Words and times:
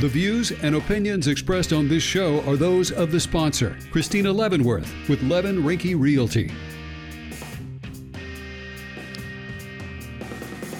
The 0.00 0.08
views 0.08 0.50
and 0.62 0.76
opinions 0.76 1.28
expressed 1.28 1.74
on 1.74 1.86
this 1.86 2.02
show 2.02 2.40
are 2.48 2.56
those 2.56 2.90
of 2.90 3.12
the 3.12 3.20
sponsor, 3.20 3.76
Christina 3.92 4.32
Leavenworth 4.32 4.90
with 5.10 5.22
Levin 5.22 5.58
Rinke 5.58 5.94
Realty. 5.94 6.50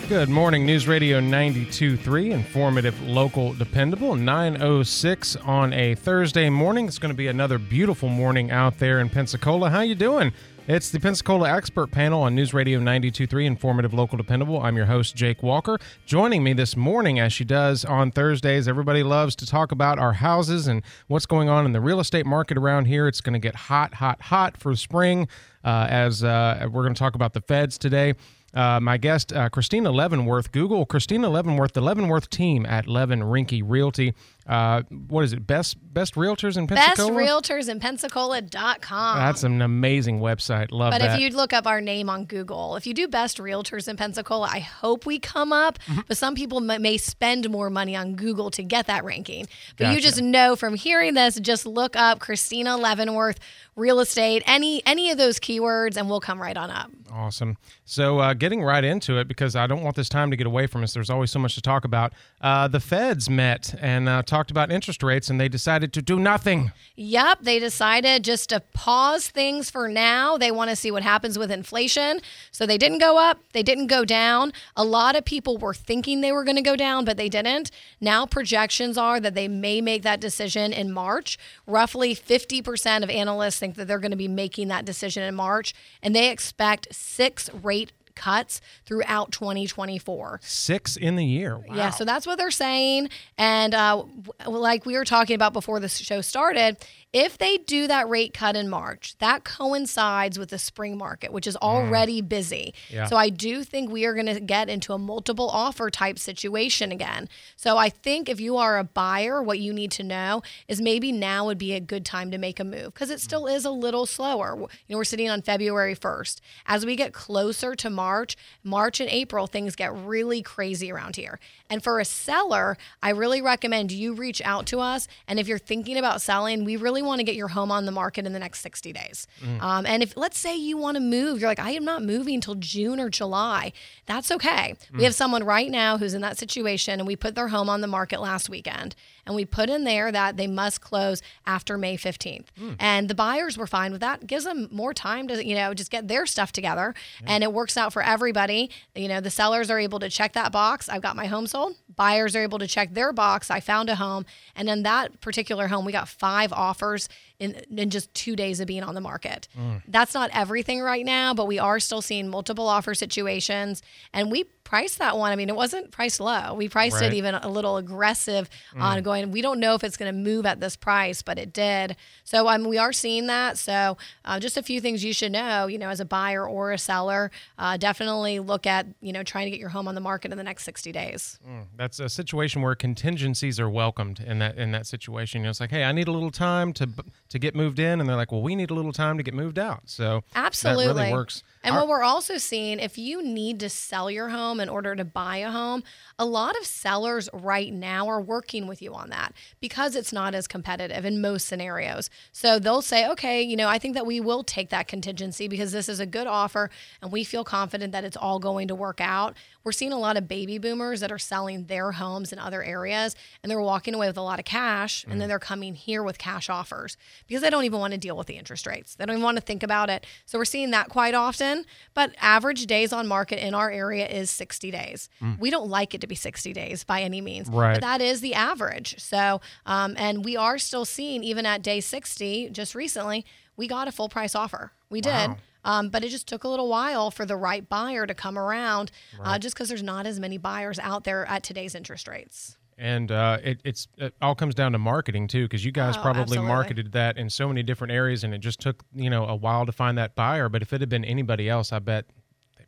Good 0.09 0.31
morning, 0.31 0.65
News 0.65 0.89
Radio 0.89 1.21
92.3, 1.21 2.31
informative, 2.31 2.99
local, 3.03 3.53
dependable, 3.53 4.15
906 4.17 5.37
on 5.37 5.75
a 5.75 5.95
Thursday 5.97 6.49
morning. 6.49 6.87
It's 6.87 6.99
going 6.99 7.13
to 7.13 7.15
be 7.15 7.29
another 7.29 7.59
beautiful 7.59 8.09
morning 8.09 8.51
out 8.51 8.79
there 8.79 9.01
in 9.01 9.11
Pensacola. 9.11 9.69
How 9.69 9.83
you 9.83 9.95
doing? 9.95 10.33
It's 10.69 10.91
the 10.91 11.01
Pensacola 11.01 11.51
Expert 11.51 11.91
Panel 11.91 12.23
on 12.23 12.37
News 12.37 12.55
Radio 12.55 12.79
92.3, 12.79 13.45
informative, 13.45 13.93
local, 13.93 14.17
dependable. 14.17 14.63
I'm 14.63 14.77
your 14.77 14.87
host, 14.87 15.17
Jake 15.17 15.43
Walker. 15.43 15.79
Joining 16.07 16.45
me 16.45 16.53
this 16.53 16.77
morning, 16.77 17.19
as 17.19 17.33
she 17.33 17.45
does 17.45 17.85
on 17.85 18.13
Thursdays, 18.13 18.69
everybody 18.69 19.03
loves 19.03 19.35
to 19.37 19.47
talk 19.47 19.73
about 19.73 19.99
our 19.99 20.13
houses 20.13 20.69
and 20.69 20.83
what's 21.09 21.27
going 21.27 21.49
on 21.49 21.67
in 21.67 21.73
the 21.73 21.81
real 21.81 21.99
estate 21.99 22.25
market 22.25 22.57
around 22.57 22.85
here. 22.85 23.09
It's 23.09 23.21
going 23.21 23.33
to 23.33 23.41
get 23.41 23.57
hot, 23.57 23.95
hot, 23.95 24.23
hot 24.23 24.57
for 24.57 24.77
spring, 24.77 25.27
uh, 25.65 25.89
as 25.91 26.23
uh, 26.23 26.69
we're 26.71 26.83
going 26.83 26.95
to 26.95 26.99
talk 26.99 27.17
about 27.17 27.33
the 27.33 27.41
feds 27.41 27.77
today. 27.77 28.15
Uh, 28.53 28.81
my 28.81 28.97
guest, 28.97 29.33
uh, 29.33 29.49
Christina 29.49 29.91
Leavenworth. 29.91 30.53
Google 30.53 30.85
Christina 30.85 31.29
Leavenworth, 31.29 31.73
the 31.73 31.81
Leavenworth 31.81 32.29
team 32.31 32.67
at 32.67 32.87
Levin 32.87 33.21
Rinke 33.21 33.63
Realty. 33.65 34.15
Uh, 34.51 34.83
what 35.07 35.23
is 35.23 35.33
it? 35.33 35.47
Best 35.47 35.77
best 35.95 36.17
realtors 36.17 36.57
in 36.57 36.67
Pensacola. 36.67 37.17
Best 37.17 37.31
realtors 37.31 37.69
in 37.69 37.79
Pensacola.com. 37.79 39.17
That's 39.17 39.45
an 39.45 39.63
amazing 39.63 40.19
website. 40.19 40.73
Love 40.73 40.91
that. 40.91 41.01
but 41.01 41.07
that. 41.07 41.15
if 41.15 41.21
you 41.21 41.37
look 41.37 41.53
up 41.53 41.69
our 41.69 41.81
name 41.81 42.11
on 42.11 42.25
Google, 42.25 42.75
if 42.75 42.85
you 42.85 42.93
do 42.93 43.07
best 43.07 43.39
realtors 43.39 43.87
in 43.87 43.97
Pensacola, 43.97 44.49
I 44.51 44.59
hope 44.59 45.07
we 45.07 45.21
come 45.21 45.53
up. 45.53 45.79
Mm-hmm. 45.87 46.01
But 46.09 46.17
some 46.17 46.35
people 46.35 46.59
may 46.59 46.97
spend 46.97 47.49
more 47.49 47.71
money 47.71 47.95
on 47.95 48.17
Google 48.17 48.51
to 48.51 48.65
get 48.65 48.89
that 48.89 49.05
ranking. 49.05 49.47
But 49.79 49.95
you 49.95 50.01
just 50.01 50.21
know 50.21 50.57
from 50.57 50.75
hearing 50.75 51.15
this, 51.15 51.39
just 51.39 51.65
look 51.65 51.95
up 51.95 52.19
Christina 52.19 52.77
Leavenworth 52.77 53.39
real 53.77 54.01
estate, 54.01 54.43
any 54.47 54.83
any 54.87 55.11
of 55.11 55.19
those 55.19 55.39
keywords, 55.39 55.97
and 55.97 56.09
we'll 56.09 56.21
come 56.21 56.41
right 56.41 56.57
on 56.57 56.71
up. 56.71 56.91
Awesome. 57.13 57.57
So, 57.85 58.21
uh, 58.21 58.35
getting 58.35 58.63
right 58.63 58.85
into 58.85 59.19
it, 59.19 59.27
because 59.27 59.57
I 59.57 59.67
don't 59.67 59.83
want 59.83 59.97
this 59.97 60.09
time 60.09 60.31
to 60.31 60.37
get 60.37 60.47
away 60.47 60.69
from 60.69 60.85
us. 60.85 60.95
There's 60.95 61.11
always 61.11 61.31
so 61.33 61.41
much 61.41 61.57
to 61.57 61.61
talk 61.61 61.85
about. 61.85 62.13
Uh, 62.41 62.69
the 62.69 62.79
feds 62.79 63.29
met 63.29 63.75
and 63.81 64.09
uh, 64.09 64.23
talked 64.23 64.40
about 64.49 64.71
interest 64.71 65.03
rates, 65.03 65.29
and 65.29 65.41
they 65.41 65.49
decided 65.49 65.93
to 65.95 66.01
do 66.03 66.21
nothing. 66.21 66.71
Yep, 66.95 67.41
they 67.43 67.59
decided 67.59 68.23
just 68.23 68.51
to 68.51 68.61
pause 68.73 69.27
things 69.27 69.71
for 69.71 69.89
now. 69.89 70.39
They 70.39 70.53
want 70.53 70.71
to 70.71 70.77
see 70.77 70.93
what 70.93 71.03
happens 71.03 71.37
with 71.37 71.51
inflation. 71.51 72.21
So 72.53 72.65
they 72.65 72.79
didn't 72.79 72.99
go 72.99 73.19
up, 73.19 73.41
they 73.53 73.65
didn't 73.65 73.89
go 73.89 74.05
down. 74.05 74.53
A 74.77 74.85
lot 74.85 75.17
of 75.17 75.25
people 75.25 75.59
were 75.59 75.75
thinking 75.75 76.21
they 76.21 76.31
were 76.31 76.45
going 76.45 76.57
to 76.57 76.63
go 76.63 76.77
down, 76.77 77.05
but 77.05 77.17
they 77.17 77.29
didn't. 77.29 77.73
Now 78.01 78.25
projections 78.25 78.97
are 78.97 79.19
that 79.19 79.35
they 79.35 79.49
may 79.49 79.81
make 79.81 80.03
that 80.03 80.21
decision 80.21 80.73
in 80.73 80.93
March. 80.93 81.37
Roughly 81.67 82.15
50% 82.15 83.03
of 83.03 83.11
analysts 83.11 83.59
think 83.59 83.75
that 83.75 83.89
they're 83.89 83.99
going 83.99 84.13
to 84.13 84.17
be 84.17 84.29
making 84.29 84.69
that 84.69 84.85
decision 84.85 85.25
in 85.25 85.35
March, 85.35 85.75
and 86.03 86.15
they 86.15 86.31
expect 86.31 86.95
six 86.95 87.51
rate 87.53 87.93
cuts 88.21 88.61
throughout 88.85 89.33
2024. 89.33 90.41
Six 90.43 90.97
in 90.97 91.17
the 91.17 91.25
year. 91.25 91.57
Wow. 91.57 91.75
Yeah, 91.75 91.91
so 91.91 92.05
that's 92.05 92.27
what 92.27 92.37
they're 92.37 92.51
saying. 92.51 93.09
And 93.39 93.75
uh, 93.75 94.05
like 94.47 94.85
we 94.85 94.95
were 94.95 95.07
talking 95.07 95.35
about 95.35 95.55
before 95.55 95.81
the 95.81 95.89
show 95.89 96.21
started, 96.21 96.77
if 97.13 97.37
they 97.39 97.59
do 97.59 97.89
that 97.89 98.09
rate 98.09 98.33
cut 98.33 98.55
in 98.55 98.69
March, 98.69 99.17
that 99.19 99.43
coincides 99.43 100.39
with 100.39 100.51
the 100.51 100.59
spring 100.59 100.97
market, 100.97 101.33
which 101.33 101.47
is 101.47 101.57
mm. 101.57 101.63
already 101.63 102.21
busy. 102.23 102.73
Yeah. 102.89 103.07
So 103.07 103.17
I 103.17 103.31
do 103.31 103.65
think 103.65 103.91
we 103.91 104.05
are 104.05 104.15
going 104.15 104.27
to 104.27 104.39
get 104.39 104.69
into 104.69 104.93
a 104.93 104.99
multiple 104.99 105.49
offer 105.51 105.91
type 105.91 106.19
situation 106.19 106.93
again. 106.93 107.29
So 107.57 107.77
I 107.77 107.89
think 107.89 108.29
if 108.29 108.41
you 108.41 108.57
are 108.59 108.79
a 108.79 108.85
buyer, 108.85 109.43
what 109.43 109.59
you 109.59 109.73
need 109.73 109.91
to 109.93 110.05
know 110.05 110.43
is 110.69 110.81
maybe 110.81 111.11
now 111.11 111.47
would 111.47 111.59
be 111.59 111.73
a 111.73 111.81
good 111.81 112.05
time 112.05 112.31
to 112.31 112.39
make 112.39 112.61
a 112.61 112.65
move 112.65 112.95
because 112.95 113.11
it 113.11 113.19
mm. 113.19 113.23
still 113.23 113.47
is 113.49 113.65
a 113.65 113.71
little 113.71 114.07
slower. 114.07 114.55
You 114.57 114.69
know, 114.89 114.99
we're 114.99 115.05
sitting 115.05 115.29
on 115.29 115.43
February 115.43 115.97
1st. 115.97 116.41
As 116.67 116.87
we 116.87 116.95
get 116.95 117.13
closer 117.13 117.75
to 117.75 117.91
March, 117.91 118.37
March 118.63 119.01
and 119.01 119.11
April, 119.11 119.49
things 119.49 119.75
get 119.75 119.93
really 119.95 120.43
crazy 120.43 120.93
around 120.93 121.17
here. 121.17 121.41
And 121.71 121.83
for 121.83 122.01
a 122.01 122.05
seller, 122.05 122.77
I 123.03 123.11
really 123.11 123.41
recommend 123.41 123.93
you 123.93 124.13
reach 124.13 124.43
out 124.45 124.67
to 124.67 124.81
us. 124.81 125.07
And 125.29 125.39
if 125.39 125.47
you're 125.49 125.59
thinking 125.59 125.97
about 125.97 126.21
selling, 126.21 126.65
we 126.65 126.77
really 126.77 127.01
want 127.01 127.21
to 127.21 127.25
get 127.25 127.37
your 127.37 127.49
home 127.49 127.71
on 127.71 127.87
the 127.87 127.93
market 127.93 128.27
in 128.27 128.33
the 128.33 128.39
next 128.41 128.61
60 128.61 128.93
days. 128.93 129.27
Um, 129.61 129.87
and 129.87 130.03
if, 130.03 130.17
let's 130.17 130.39
say 130.39 130.57
you 130.57 130.77
want 130.77 130.97
to 130.97 131.01
move, 131.01 131.41
you're 131.41 131.49
like, 131.49 131.61
I 131.61 131.71
am 131.71 131.85
not 131.85 132.03
moving 132.03 132.35
until 132.35 132.57
June 132.57 132.99
or 133.01 133.09
July. 133.09 133.73
That's 134.07 134.31
okay. 134.33 134.75
We 134.93 135.05
have 135.05 135.15
someone 135.15 135.45
right 135.45 135.71
now 135.71 135.97
who's 135.97 136.13
in 136.15 136.23
that 136.23 136.37
situation, 136.39 136.99
and 137.01 137.07
we 137.07 137.15
put 137.17 137.35
their 137.37 137.49
home 137.49 137.69
on 137.71 137.81
the 137.81 137.87
market 137.87 138.21
last 138.21 138.51
weekend. 138.51 138.97
And 139.31 139.37
we 139.37 139.45
put 139.45 139.71
in 139.71 139.85
there 139.85 140.11
that 140.11 140.37
they 140.37 140.49
must 140.49 140.81
close 140.81 141.23
after 141.47 141.79
May 141.79 141.97
15th. 141.97 142.47
Hmm. 142.59 142.73
And 142.81 143.09
the 143.09 143.15
buyers 143.15 143.57
were 143.57 143.69
fine 143.69 143.93
with 143.93 144.01
that. 144.01 144.27
Gives 144.27 144.43
them 144.43 144.67
more 144.73 144.93
time 144.93 145.29
to, 145.29 145.47
you 145.47 145.55
know, 145.55 145.73
just 145.73 145.93
get 145.93 146.09
their 146.09 146.27
stuff 146.27 146.51
together. 146.51 146.97
And 147.25 147.45
it 147.45 147.53
works 147.53 147.77
out 147.77 147.93
for 147.93 148.03
everybody. 148.03 148.73
You 148.93 149.07
know, 149.07 149.21
the 149.21 149.31
sellers 149.31 149.71
are 149.71 149.79
able 149.79 150.01
to 150.01 150.09
check 150.09 150.33
that 150.33 150.51
box. 150.51 150.89
I've 150.89 151.03
got 151.03 151.15
my 151.15 151.27
home 151.27 151.47
sold. 151.47 151.77
Buyers 151.95 152.35
are 152.35 152.43
able 152.43 152.59
to 152.59 152.67
check 152.67 152.93
their 152.93 153.13
box. 153.13 153.53
I 153.53 153.61
found 153.61 153.89
a 153.89 153.95
home. 153.95 154.27
And 154.57 154.69
in 154.69 154.83
that 154.83 155.21
particular 155.21 155.69
home, 155.69 155.85
we 155.85 155.93
got 155.93 156.09
five 156.09 156.53
offers 156.53 157.09
in, 157.39 157.53
in 157.71 157.89
just 157.91 158.13
two 158.13 158.35
days 158.35 158.59
of 158.59 158.67
being 158.67 158.83
on 158.83 158.97
the 158.97 159.01
market. 159.01 159.47
Hmm. 159.55 159.77
That's 159.87 160.13
not 160.13 160.31
everything 160.33 160.81
right 160.81 161.07
now, 161.07 161.35
but 161.35 161.47
we 161.47 161.61
are 161.61 161.79
still 161.79 162.03
seeing 162.03 162.29
multiple 162.29 162.67
offer 162.67 162.95
situations. 162.97 163.81
And 164.13 164.29
we 164.29 164.47
priced 164.71 165.01
that 165.01 165.19
one. 165.19 165.33
I 165.33 165.37
mean, 165.37 165.49
it 165.49 165.57
wasn't 165.57 165.91
priced 165.91 166.21
low. 166.21 166.55
We 166.55 166.69
priced 166.69 167.01
Right. 167.01 167.13
it 167.13 167.15
even 167.15 167.35
a 167.35 167.49
little 167.49 167.77
aggressive 167.77 168.49
on 168.77 169.03
going, 169.03 169.33
we 169.33 169.43
don't 169.43 169.59
know 169.59 169.75
if 169.75 169.83
it's 169.83 169.97
going 169.97 170.15
to 170.15 170.17
move 170.19 170.47
at 170.47 170.61
this 170.61 170.77
price, 170.77 171.23
but 171.23 171.39
it 171.41 171.53
did. 171.53 171.97
So 172.23 172.49
um, 172.49 172.63
we 172.65 172.79
are 172.79 172.93
seeing 172.93 173.27
that. 173.27 173.59
So 173.59 173.99
uh, 174.25 174.39
just 174.39 174.57
a 174.57 174.63
few 174.63 174.81
things 174.81 175.03
you 175.03 175.13
should 175.13 175.33
know, 175.33 175.67
you 175.67 175.77
know, 175.77 175.89
as 175.89 175.99
a 175.99 176.05
buyer 176.05 176.47
or 176.49 176.71
a 176.71 176.79
seller, 176.79 177.33
uh, 177.59 177.79
definitely 177.79 178.39
look 178.39 178.65
at, 178.65 178.87
you 179.01 179.13
know, 179.13 179.25
trying 179.25 179.47
to 179.47 179.51
get 179.51 179.59
your 179.59 179.71
home 179.71 179.89
on 179.89 179.97
the 179.97 180.01
market 180.01 180.31
in 180.31 180.39
the 180.39 180.45
next 180.45 180.63
60 180.65 180.93
days. 180.93 181.41
That's 181.77 181.99
a 181.99 182.09
situation 182.09 182.63
where 182.63 182.77
contingencies 182.77 183.59
are 183.59 183.69
welcomed 183.69 184.21
in 184.21 184.39
that 184.39 184.57
in 184.57 184.71
that 184.71 184.87
situation. 184.87 185.41
You 185.41 185.45
know, 185.47 185.51
it's 185.51 185.61
like, 185.61 185.71
hey, 185.71 185.83
I 185.83 185.91
need 185.91 186.07
a 186.07 186.13
little 186.13 186.31
time 186.31 186.73
to 186.75 186.89
to 187.31 187.39
get 187.41 187.57
moved 187.57 187.81
in, 187.81 187.99
and 187.99 188.09
they're 188.09 188.17
like, 188.17 188.31
well, 188.31 188.43
we 188.43 188.55
need 188.55 188.71
a 188.71 188.75
little 188.75 188.93
time 188.93 189.17
to 189.17 189.25
get 189.25 189.35
moved 189.35 189.59
out. 189.59 189.83
So 189.87 190.23
Absolutely. 190.37 190.87
that 190.87 190.95
really 190.95 191.13
works. 191.13 191.43
And 191.65 191.75
Our- 191.75 191.81
what 191.83 191.89
we're 191.89 192.03
also 192.05 192.39
seeing, 192.39 192.79
if 192.79 192.97
you 192.99 193.23
need 193.23 193.59
to 193.61 193.69
sell 193.69 194.11
your 194.11 194.29
home 194.29 194.60
in 194.61 194.69
order 194.69 194.95
to 194.95 195.05
buy 195.05 195.39
a 195.39 195.51
home, 195.51 195.83
a 196.19 196.25
lot 196.25 196.57
of 196.59 196.65
sellers 196.65 197.29
right 197.33 197.73
now 197.73 198.09
are 198.09 198.21
working 198.21 198.67
with 198.67 198.81
you 198.81 198.95
on 198.95 199.11
that 199.11 199.33
because 199.61 199.97
it's 199.97 200.13
not 200.13 200.35
as 200.35 200.47
competitive 200.47 201.05
in 201.05 201.21
most 201.21 201.47
scenarios. 201.47 202.11
So 202.33 202.59
they'll 202.59 202.83
say, 202.83 203.09
okay, 203.11 203.43
you 203.43 203.57
know, 203.57 203.69
I 203.69 203.79
think 203.79 203.95
that 203.95 204.07
we 204.07 204.21
will 204.21 204.45
take 204.45 204.71
that 204.71 204.89
contingency 204.89 205.49
because 205.49 205.73
this 205.73 205.89
is 205.89 206.01
a 206.01 206.07
good 206.07 206.27
offer 206.27 206.71
and 207.03 207.11
we 207.11 207.25
feel 207.25 207.45
confident 207.45 207.93
that 207.93 208.05
it's 208.05 208.17
all 208.17 208.39
going 208.39 208.69
to 208.69 208.75
work 208.75 209.01
out. 209.01 209.37
We're 209.63 209.73
seeing 209.73 209.93
a 209.93 209.99
lot 209.99 210.17
of 210.17 210.27
baby 210.27 210.59
boomers 210.59 211.01
that 211.01 211.13
are 211.13 211.19
selling 211.19 211.65
their 211.67 211.93
homes 211.93 212.33
in 212.33 212.39
other 212.39 212.63
areas 212.63 213.15
and 213.43 213.51
they're 213.51 213.61
walking 213.61 213.95
away 213.95 214.07
with 214.07 214.17
a 214.17 214.23
lot 214.23 214.39
of 214.39 214.45
cash 214.45 215.05
and 215.09 215.21
then 215.21 215.29
they're 215.29 215.39
coming 215.39 215.75
here 215.75 216.03
with 216.03 216.19
cash 216.19 216.49
offers 216.49 216.97
because 217.27 217.43
they 217.43 217.51
don't 217.51 217.65
even 217.65 217.79
want 217.79 217.93
to 217.93 217.99
deal 217.99 218.17
with 218.17 218.27
the 218.27 218.37
interest 218.37 218.67
rates. 218.67 218.95
They 218.95 219.05
don't 219.05 219.15
even 219.17 219.23
want 219.25 219.37
to 219.37 219.43
think 219.43 219.63
about 219.63 219.91
it. 219.91 220.07
So 220.27 220.39
we're 220.39 220.45
seeing 220.47 220.71
that 220.71 220.89
quite 220.89 221.15
often. 221.15 221.65
But 221.95 222.15
average 222.21 222.67
days 222.67 222.93
on 222.93 223.07
market 223.07 223.45
in 223.45 223.55
our 223.55 223.71
area 223.71 224.07
is 224.07 224.31
60 224.31 224.71
days. 224.71 225.09
We 225.39 225.51
don't 225.51 225.69
like 225.69 225.95
it 225.95 226.01
to 226.01 226.07
be 226.07 226.15
60 226.15 226.53
days 226.53 226.85
by 226.85 227.03
any 227.03 227.21
means, 227.21 227.49
Right. 227.49 227.75
but 227.75 227.81
that 227.83 228.01
is 228.01 228.21
the 228.23 228.35
average. 228.35 228.99
So, 228.99 229.41
um, 229.67 229.95
and 229.99 230.25
we 230.25 230.37
are 230.37 230.59
still 230.59 230.85
seeing 230.85 231.23
even 231.23 231.45
at 231.47 231.63
day 231.63 231.81
60, 231.81 232.51
just 232.51 232.75
recently, 232.75 233.25
we 233.57 233.69
got 233.69 233.89
a 233.89 233.93
full 233.93 234.09
price 234.09 234.35
offer. 234.35 234.73
We 234.89 235.01
did. 235.01 235.31
Um, 235.65 235.89
but 235.91 236.03
it 236.05 236.09
just 236.09 236.27
took 236.27 236.45
a 236.45 236.49
little 236.49 236.69
while 236.69 237.11
for 237.11 237.27
the 237.27 237.37
right 237.37 237.69
buyer 237.69 238.07
to 238.07 238.15
come 238.15 238.39
around, 238.39 238.91
uh, 239.23 239.39
just 239.39 239.55
because 239.55 239.69
there's 239.69 239.83
not 239.83 240.07
as 240.07 240.19
many 240.19 240.39
buyers 240.39 240.79
out 240.79 241.05
there 241.05 241.27
at 241.27 241.43
today's 241.43 241.75
interest 241.75 242.09
rates. 242.09 242.57
And 242.79 243.13
uh, 243.13 243.37
it, 243.45 243.61
it's 243.63 243.89
it 243.99 244.15
all 244.23 244.35
comes 244.35 244.55
down 244.55 244.73
to 244.73 244.79
marketing 244.79 245.29
too, 245.29 245.45
because 245.45 245.63
you 245.65 245.71
guys 245.71 245.97
Oh, 245.99 246.01
probably 246.01 246.23
absolutely. 246.23 246.49
marketed 246.49 246.93
that 246.93 247.19
in 247.19 247.29
so 247.29 247.47
many 247.47 247.63
different 247.63 247.93
areas, 247.93 248.25
and 248.25 248.33
it 248.33 248.39
just 248.39 248.59
took 248.59 248.83
you 248.95 249.11
know 249.11 249.27
a 249.27 249.37
while 249.37 249.67
to 249.67 249.73
find 249.73 249.99
that 249.99 250.15
buyer. 250.15 250.49
But 250.49 250.63
if 250.63 250.73
it 250.73 250.81
had 250.81 250.89
been 250.89 251.05
anybody 251.05 251.47
else, 251.49 251.73
I 251.73 251.79
bet 251.79 252.07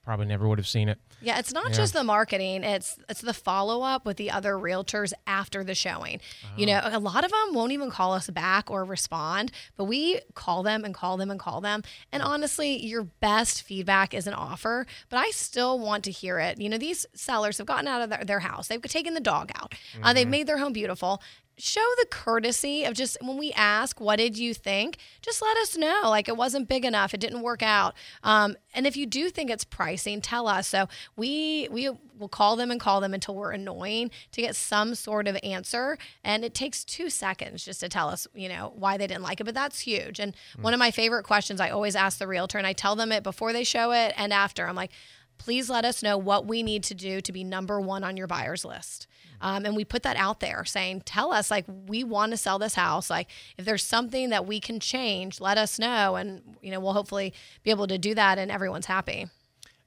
probably 0.04 0.26
never 0.26 0.48
would 0.48 0.58
have 0.58 0.66
seen 0.66 0.88
it. 0.88 0.98
Yeah, 1.20 1.38
it's 1.38 1.52
not 1.52 1.72
just 1.72 1.92
the 1.92 2.02
marketing; 2.02 2.64
it's 2.64 2.98
it's 3.08 3.20
the 3.20 3.32
follow 3.32 3.82
up 3.82 4.04
with 4.04 4.16
the 4.16 4.30
other 4.30 4.54
realtors 4.54 5.12
after 5.26 5.62
the 5.62 5.74
showing. 5.74 6.20
You 6.56 6.66
know, 6.66 6.80
a 6.82 6.98
lot 6.98 7.24
of 7.24 7.30
them 7.30 7.54
won't 7.54 7.72
even 7.72 7.90
call 7.90 8.12
us 8.12 8.28
back 8.28 8.70
or 8.70 8.84
respond, 8.84 9.52
but 9.76 9.84
we 9.84 10.20
call 10.34 10.62
them 10.62 10.84
and 10.84 10.92
call 10.94 11.16
them 11.16 11.30
and 11.30 11.38
call 11.38 11.60
them. 11.60 11.82
And 12.10 12.22
honestly, 12.22 12.84
your 12.84 13.04
best 13.04 13.62
feedback 13.62 14.14
is 14.14 14.26
an 14.26 14.34
offer, 14.34 14.86
but 15.08 15.18
I 15.18 15.30
still 15.30 15.78
want 15.78 16.02
to 16.04 16.10
hear 16.10 16.38
it. 16.40 16.60
You 16.60 16.68
know, 16.68 16.78
these 16.78 17.06
sellers 17.14 17.58
have 17.58 17.66
gotten 17.66 17.86
out 17.86 18.02
of 18.02 18.10
their, 18.10 18.24
their 18.24 18.40
house; 18.40 18.68
they've 18.68 18.82
taken 18.82 19.14
the 19.14 19.20
dog 19.20 19.52
out, 19.54 19.74
uh, 20.02 20.12
they've 20.12 20.26
made 20.28 20.46
their 20.48 20.58
home 20.58 20.72
beautiful. 20.72 21.22
Show 21.58 21.84
the 21.98 22.06
courtesy 22.10 22.84
of 22.84 22.94
just 22.94 23.16
when 23.20 23.36
we 23.36 23.52
ask, 23.52 24.00
what 24.00 24.16
did 24.16 24.36
you 24.38 24.54
think? 24.54 24.96
Just 25.20 25.42
let 25.42 25.56
us 25.58 25.76
know. 25.76 26.02
Like 26.04 26.28
it 26.28 26.36
wasn't 26.36 26.68
big 26.68 26.84
enough, 26.84 27.14
it 27.14 27.20
didn't 27.20 27.42
work 27.42 27.62
out. 27.62 27.94
Um, 28.22 28.56
and 28.74 28.86
if 28.86 28.96
you 28.96 29.06
do 29.06 29.28
think 29.30 29.50
it's 29.50 29.64
pricing, 29.64 30.20
tell 30.20 30.48
us. 30.48 30.66
So 30.66 30.88
we 31.16 31.68
we 31.70 31.90
will 32.18 32.28
call 32.28 32.56
them 32.56 32.70
and 32.70 32.80
call 32.80 33.00
them 33.00 33.12
until 33.14 33.34
we're 33.34 33.52
annoying 33.52 34.10
to 34.32 34.40
get 34.40 34.56
some 34.56 34.94
sort 34.94 35.28
of 35.28 35.36
answer. 35.42 35.98
And 36.24 36.44
it 36.44 36.54
takes 36.54 36.84
two 36.84 37.10
seconds 37.10 37.64
just 37.64 37.80
to 37.80 37.88
tell 37.88 38.08
us, 38.08 38.26
you 38.34 38.48
know, 38.48 38.72
why 38.76 38.96
they 38.96 39.06
didn't 39.06 39.22
like 39.22 39.40
it. 39.40 39.44
But 39.44 39.54
that's 39.54 39.80
huge. 39.80 40.20
And 40.20 40.34
mm. 40.56 40.62
one 40.62 40.72
of 40.72 40.78
my 40.78 40.90
favorite 40.90 41.24
questions 41.24 41.60
I 41.60 41.70
always 41.70 41.96
ask 41.96 42.18
the 42.18 42.26
realtor, 42.26 42.58
and 42.58 42.66
I 42.66 42.72
tell 42.72 42.96
them 42.96 43.12
it 43.12 43.22
before 43.22 43.52
they 43.52 43.64
show 43.64 43.92
it 43.92 44.14
and 44.16 44.32
after. 44.32 44.66
I'm 44.66 44.76
like, 44.76 44.92
please 45.38 45.68
let 45.68 45.84
us 45.84 46.02
know 46.02 46.16
what 46.16 46.46
we 46.46 46.62
need 46.62 46.84
to 46.84 46.94
do 46.94 47.20
to 47.20 47.32
be 47.32 47.44
number 47.44 47.80
one 47.80 48.04
on 48.04 48.16
your 48.16 48.26
buyer's 48.26 48.64
list. 48.64 49.06
Um, 49.42 49.66
and 49.66 49.76
we 49.76 49.84
put 49.84 50.04
that 50.04 50.16
out 50.16 50.40
there 50.40 50.64
saying, 50.64 51.02
tell 51.04 51.32
us, 51.32 51.50
like, 51.50 51.66
we 51.68 52.04
want 52.04 52.30
to 52.30 52.38
sell 52.38 52.58
this 52.58 52.74
house. 52.74 53.10
Like, 53.10 53.28
if 53.58 53.64
there's 53.64 53.82
something 53.82 54.30
that 54.30 54.46
we 54.46 54.60
can 54.60 54.80
change, 54.80 55.40
let 55.40 55.58
us 55.58 55.78
know. 55.78 56.16
And, 56.16 56.56
you 56.62 56.70
know, 56.70 56.80
we'll 56.80 56.94
hopefully 56.94 57.34
be 57.62 57.70
able 57.70 57.88
to 57.88 57.98
do 57.98 58.14
that 58.14 58.38
and 58.38 58.50
everyone's 58.50 58.86
happy. 58.86 59.26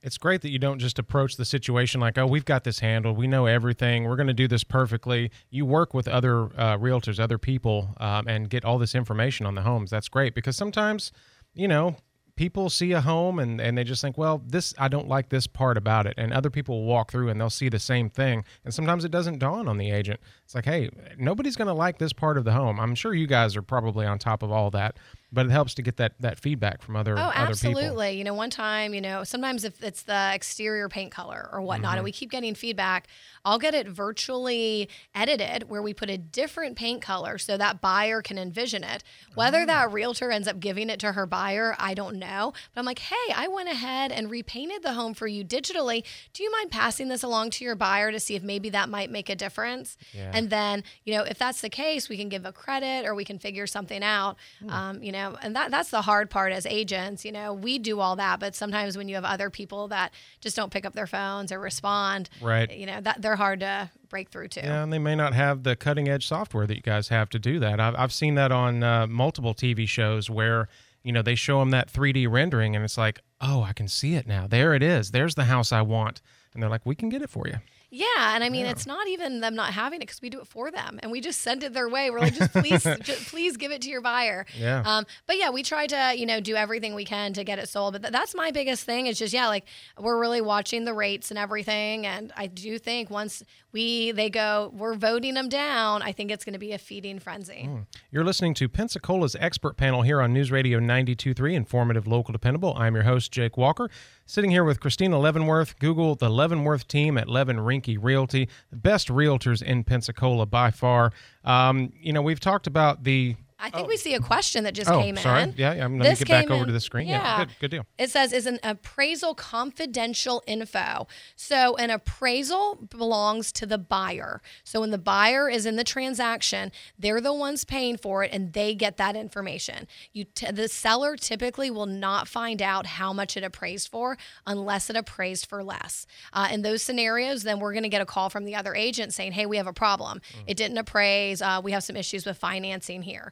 It's 0.04 0.20
great 0.20 0.42
that 0.42 0.50
you 0.50 0.60
don't 0.60 0.78
just 0.78 1.00
approach 1.00 1.36
the 1.36 1.46
situation 1.46 2.00
like, 2.00 2.16
oh, 2.20 2.28
we've 2.28 2.46
got 2.46 2.64
this 2.64 2.78
handled. 2.78 3.18
We 3.18 3.26
know 3.26 3.48
everything. 3.48 4.04
We're 4.04 4.18
going 4.18 4.28
to 4.28 4.34
do 4.34 4.48
this 4.48 4.64
perfectly. 4.64 5.32
You 5.50 5.66
work 5.66 5.96
with 5.96 6.08
other 6.08 6.44
uh, 6.44 6.78
realtors, 6.78 7.20
other 7.20 7.40
people, 7.40 7.96
um, 7.98 8.28
and 8.28 8.48
get 8.48 8.64
all 8.64 8.78
this 8.78 8.94
information 8.94 9.48
on 9.48 9.56
the 9.56 9.64
homes. 9.64 9.90
That's 9.90 10.08
great 10.08 10.36
because 10.36 10.56
sometimes, 10.56 11.12
you 11.56 11.68
know, 11.68 11.96
people 12.36 12.70
see 12.70 12.92
a 12.92 13.02
home 13.02 13.40
and, 13.40 13.62
and 13.62 13.78
they 13.78 13.84
just 13.84 14.02
think, 14.02 14.18
well, 14.18 14.42
this 14.46 14.74
I 14.78 14.88
don't 14.88 15.08
like 15.08 15.30
this 15.30 15.48
part 15.48 15.78
about 15.78 16.06
it. 16.06 16.16
And 16.18 16.34
other 16.34 16.50
people 16.50 16.84
walk 16.84 17.12
through 17.12 17.30
and 17.30 17.40
they'll 17.40 17.50
see 17.50 17.70
the 17.70 17.80
same 17.80 18.10
thing. 18.10 18.44
And 18.64 18.74
sometimes 18.74 19.06
it 19.06 19.12
doesn't 19.12 19.40
dawn 19.40 19.68
on 19.68 19.78
the 19.78 19.92
agent. 19.92 20.20
It's 20.44 20.56
like, 20.56 20.66
hey, 20.66 20.90
nobody's 21.18 21.56
going 21.56 21.68
to 21.68 21.74
like 21.74 21.98
this 21.98 22.14
part 22.14 22.38
of 22.38 22.44
the 22.44 22.52
home. 22.52 22.80
I'm 22.80 22.96
sure 22.96 23.14
you 23.14 23.28
guys 23.28 23.56
are 23.56 23.62
probably 23.62 24.06
on 24.06 24.20
top 24.20 24.44
of 24.44 24.52
all 24.52 24.70
that 24.72 24.98
but 25.36 25.46
it 25.46 25.52
helps 25.52 25.74
to 25.76 25.82
get 25.82 25.98
that 25.98 26.14
that 26.22 26.40
feedback 26.40 26.82
from 26.82 26.96
other 26.96 27.14
people. 27.14 27.28
oh 27.28 27.32
other 27.32 27.50
absolutely 27.52 28.12
you 28.12 28.24
know 28.24 28.34
one 28.34 28.50
time 28.50 28.94
you 28.94 29.02
know 29.02 29.24
sometimes 29.24 29.64
if 29.66 29.84
it's 29.84 30.04
the 30.04 30.32
exterior 30.34 30.88
paint 30.90 31.12
color 31.12 31.50
or 31.52 31.62
whatnot 31.62 31.90
mm-hmm. 31.90 31.98
and 31.98 32.04
we 32.06 32.12
keep 32.12 32.32
getting 32.32 32.56
feedback 32.56 33.08
i'll 33.44 33.60
get 33.60 33.76
it 33.76 33.88
virtually 33.88 34.90
edited 35.14 35.70
where 35.70 35.82
we 35.82 35.94
put 35.94 36.10
a 36.10 36.18
different 36.18 36.76
paint 36.78 37.02
color 37.02 37.38
so 37.38 37.58
that 37.58 37.82
buyer 37.82 38.22
can 38.22 38.38
envision 38.38 38.84
it 38.84 39.04
whether 39.36 39.62
oh. 39.62 39.66
that 39.66 39.92
realtor 39.92 40.32
ends 40.32 40.48
up 40.48 40.60
giving 40.60 40.90
it 40.90 41.00
to 41.00 41.12
her 41.12 41.26
buyer 41.26 41.76
i 41.78 41.94
don't 41.94 42.18
know 42.18 42.54
but 42.74 42.80
i'm 42.80 42.86
like 42.86 43.00
hey 43.00 43.34
i 43.36 43.48
went 43.48 43.70
ahead 43.70 44.12
and 44.12 44.32
repainted 44.32 44.82
the 44.82 44.94
home 44.94 45.14
for 45.14 45.28
you 45.28 45.44
digitally 45.44 46.04
do 46.34 46.42
you 46.44 46.52
mind 46.52 46.72
passing 46.72 47.10
this 47.10 47.22
along 47.22 47.50
to 47.50 47.66
your 47.66 47.76
buyer 47.76 48.12
to 48.12 48.20
see 48.20 48.36
if 48.36 48.42
maybe 48.42 48.70
that 48.70 48.88
might 48.88 49.12
make 49.12 49.30
a 49.30 49.36
difference 49.36 49.98
yeah. 50.14 50.32
and 50.34 50.50
then 50.50 50.82
you 51.04 51.14
know 51.14 51.24
if 51.24 51.38
that's 51.38 51.60
the 51.60 51.70
case 51.70 52.08
we 52.08 52.18
can 52.18 52.30
give 52.30 52.46
a 52.46 52.54
credit 52.54 53.06
or 53.06 53.14
we 53.14 53.26
can 53.26 53.38
figure 53.38 53.68
something 53.68 54.02
out 54.02 54.38
mm. 54.64 54.72
um, 54.72 55.04
you 55.04 55.12
know 55.12 55.25
know, 55.32 55.38
and 55.42 55.56
that 55.56 55.72
that's 55.72 55.90
the 55.90 56.02
hard 56.02 56.30
part 56.30 56.52
as 56.52 56.66
agents. 56.66 57.26
You 57.26 57.32
know, 57.32 57.54
we 57.54 57.80
do 57.80 58.00
all 58.00 58.16
that, 58.16 58.40
but 58.40 58.56
sometimes 58.56 58.98
when 58.98 59.08
you 59.08 59.16
have 59.16 59.26
other 59.26 59.50
people 59.50 59.88
that 59.90 60.14
just 60.42 60.56
don't 60.56 60.72
pick 60.72 60.86
up 60.86 60.94
their 60.94 61.08
phones 61.08 61.52
or 61.52 61.60
respond, 61.60 62.30
right? 62.42 62.72
You 62.72 62.86
know, 62.86 63.02
that 63.02 63.22
they're 63.22 63.36
hard 63.36 63.60
to 63.62 63.90
break 64.10 64.30
through 64.30 64.50
to. 64.50 64.62
Yeah, 64.62 64.84
and 64.84 64.94
they 64.94 65.00
may 65.00 65.16
not 65.16 65.34
have 65.34 65.64
the 65.64 65.76
cutting 65.76 66.08
edge 66.08 66.28
software 66.28 66.68
that 66.68 66.76
you 66.76 66.82
guys 66.82 67.10
have 67.10 67.30
to 67.32 67.40
do 67.40 67.60
that. 67.60 67.80
I've 67.80 67.96
I've 67.96 68.14
seen 68.14 68.36
that 68.36 68.52
on 68.52 68.84
uh, 68.84 69.08
multiple 69.08 69.54
TV 69.54 69.88
shows 69.88 70.30
where 70.30 70.68
you 71.04 71.12
know 71.12 71.22
they 71.22 71.36
show 71.36 71.60
them 71.60 71.72
that 71.72 71.92
3D 71.92 72.30
rendering, 72.30 72.76
and 72.76 72.84
it's 72.86 72.98
like, 72.98 73.20
oh, 73.42 73.64
I 73.64 73.74
can 73.74 73.88
see 73.88 74.16
it 74.16 74.28
now. 74.28 74.48
There 74.48 74.74
it 74.74 74.84
is. 74.84 75.12
There's 75.12 75.36
the 75.36 75.46
house 75.46 75.72
I 75.72 75.82
want, 75.82 76.22
and 76.54 76.62
they're 76.62 76.70
like, 76.70 76.86
we 76.86 76.96
can 76.96 77.10
get 77.10 77.22
it 77.22 77.30
for 77.30 77.48
you. 77.48 77.56
Yeah, 77.96 78.36
and 78.36 78.44
I 78.44 78.50
mean, 78.50 78.66
yeah. 78.66 78.72
it's 78.72 78.86
not 78.86 79.08
even 79.08 79.40
them 79.40 79.56
not 79.56 79.72
having 79.72 80.02
it 80.02 80.08
because 80.08 80.22
we 80.22 80.30
do 80.30 80.42
it 80.42 80.48
for 80.48 80.70
them, 80.70 81.00
and 81.02 81.14
we 81.14 81.22
just 81.22 81.42
send 81.42 81.64
it 81.64 81.74
their 81.74 81.88
way. 81.88 82.10
We're 82.10 82.20
like, 82.20 82.34
just 82.34 82.52
please, 82.52 82.84
just 83.04 83.28
please 83.30 83.56
give 83.56 83.72
it 83.72 83.82
to 83.84 83.90
your 83.90 84.02
buyer. 84.02 84.46
Yeah. 84.60 84.84
Um, 84.86 85.06
but 85.28 85.38
yeah, 85.38 85.50
we 85.50 85.64
try 85.64 85.88
to 85.88 86.14
you 86.14 86.26
know 86.26 86.42
do 86.42 86.56
everything 86.56 86.94
we 86.94 87.06
can 87.06 87.32
to 87.34 87.46
get 87.46 87.58
it 87.58 87.70
sold. 87.70 87.94
But 87.94 88.02
th- 88.02 88.12
that's 88.12 88.36
my 88.36 88.52
biggest 88.52 88.84
thing 88.84 89.08
is 89.08 89.18
just 89.18 89.34
yeah, 89.34 89.48
like 89.48 89.64
we're 89.98 90.20
really 90.20 90.42
watching 90.42 90.84
the 90.84 90.94
rates 90.94 91.32
and 91.32 91.38
everything, 91.38 92.06
and 92.06 92.34
I 92.36 92.48
do 92.48 92.78
think 92.78 93.10
once 93.10 93.44
we 93.72 94.12
they 94.12 94.30
go, 94.30 94.74
we're 94.76 94.96
voting 94.96 95.34
them 95.36 95.48
down. 95.48 96.02
I 96.02 96.12
think 96.12 96.32
it's 96.32 96.44
going 96.44 96.54
to 96.54 96.60
be 96.60 96.74
a 96.74 96.78
feeding 96.78 97.20
frenzy. 97.20 97.66
Mm. 97.66 97.86
You're 98.12 98.26
listening 98.26 98.56
to 98.56 98.68
Pensacola's 98.68 99.38
expert 99.40 99.78
panel 99.78 100.02
here 100.02 100.22
on 100.22 100.34
News 100.34 100.52
Radio 100.52 100.80
92.3, 100.80 101.54
informative, 101.54 102.08
local, 102.08 102.34
dependable. 102.34 102.74
I'm 102.76 102.94
your 102.94 103.06
host 103.06 103.32
Jake 103.32 103.56
Walker. 103.56 103.90
Sitting 104.28 104.50
here 104.50 104.64
with 104.64 104.80
Christina 104.80 105.20
Leavenworth. 105.20 105.78
Google 105.78 106.16
the 106.16 106.30
Leavenworth 106.30 106.88
team 106.88 107.16
at 107.16 107.30
Levin 107.30 107.58
Rinke 107.58 108.00
Realty, 108.02 108.50
the 108.72 108.76
best 108.76 109.10
realtors 109.10 109.62
in 109.62 109.84
Pensacola 109.84 110.48
by 110.48 110.72
far. 110.72 111.12
Um, 111.44 111.94
you 112.02 112.12
know, 112.12 112.24
we've 112.24 112.40
talked 112.40 112.66
about 112.66 113.04
the 113.04 113.36
I 113.58 113.70
think 113.70 113.86
oh. 113.86 113.88
we 113.88 113.96
see 113.96 114.14
a 114.14 114.20
question 114.20 114.66
that 114.66 114.74
just 114.74 114.92
oh, 114.92 115.00
came 115.00 115.16
sorry. 115.16 115.44
in. 115.44 115.54
Yeah, 115.56 115.72
I'm 115.72 115.98
going 115.98 116.14
to 116.14 116.26
get 116.26 116.28
back 116.28 116.52
over 116.52 116.64
in, 116.64 116.68
to 116.68 116.74
the 116.74 116.82
screen. 116.82 117.08
Yeah, 117.08 117.22
yeah 117.22 117.46
good, 117.46 117.56
good, 117.62 117.72
deal. 117.72 117.86
It 117.98 118.10
says 118.10 118.34
is 118.34 118.46
an 118.46 118.60
appraisal 118.64 119.34
confidential 119.34 120.44
info. 120.46 121.08
So 121.38 121.78
an 121.78 121.90
appraisal 121.90 122.76
belongs 122.90 123.54
to 123.54 123.66
the 123.66 123.78
buyer. 123.78 124.42
So 124.66 124.82
when 124.82 124.92
the 124.92 124.98
buyer 124.98 125.50
is 125.50 125.66
in 125.66 125.78
the 125.78 125.86
transaction, 125.86 126.72
they're 127.00 127.22
the 127.22 127.34
ones 127.34 127.64
paying 127.64 127.96
for 127.96 128.24
it, 128.26 128.32
and 128.34 128.52
they 128.52 128.76
get 128.76 128.98
that 128.98 129.16
information. 129.16 129.88
You 130.12 130.26
t- 130.26 130.52
the 130.52 130.68
seller 130.68 131.16
typically 131.16 131.72
will 131.72 131.86
not 131.86 132.28
find 132.28 132.62
out 132.62 132.86
how 132.86 133.14
much 133.14 133.38
it 133.38 133.44
appraised 133.44 133.88
for 133.88 134.18
unless 134.46 134.90
it 134.90 134.98
appraised 134.98 135.46
for 135.46 135.64
less. 135.64 136.06
Uh, 136.34 136.50
in 136.52 136.62
those 136.62 136.84
scenarios, 136.84 137.44
then 137.44 137.62
we're 137.62 137.74
going 137.74 137.84
to 137.84 137.90
get 137.90 138.02
a 138.02 138.06
call 138.06 138.30
from 138.30 138.44
the 138.44 138.56
other 138.56 138.76
agent 138.76 139.14
saying, 139.14 139.32
"Hey, 139.32 139.46
we 139.46 139.56
have 139.56 139.68
a 139.68 139.74
problem. 139.74 140.20
Mm. 140.20 140.44
It 140.48 140.58
didn't 140.58 140.78
appraise. 140.78 141.42
Uh, 141.42 141.62
we 141.64 141.72
have 141.72 141.84
some 141.84 141.96
issues 141.96 142.26
with 142.26 142.38
financing 142.38 143.02
here." 143.02 143.32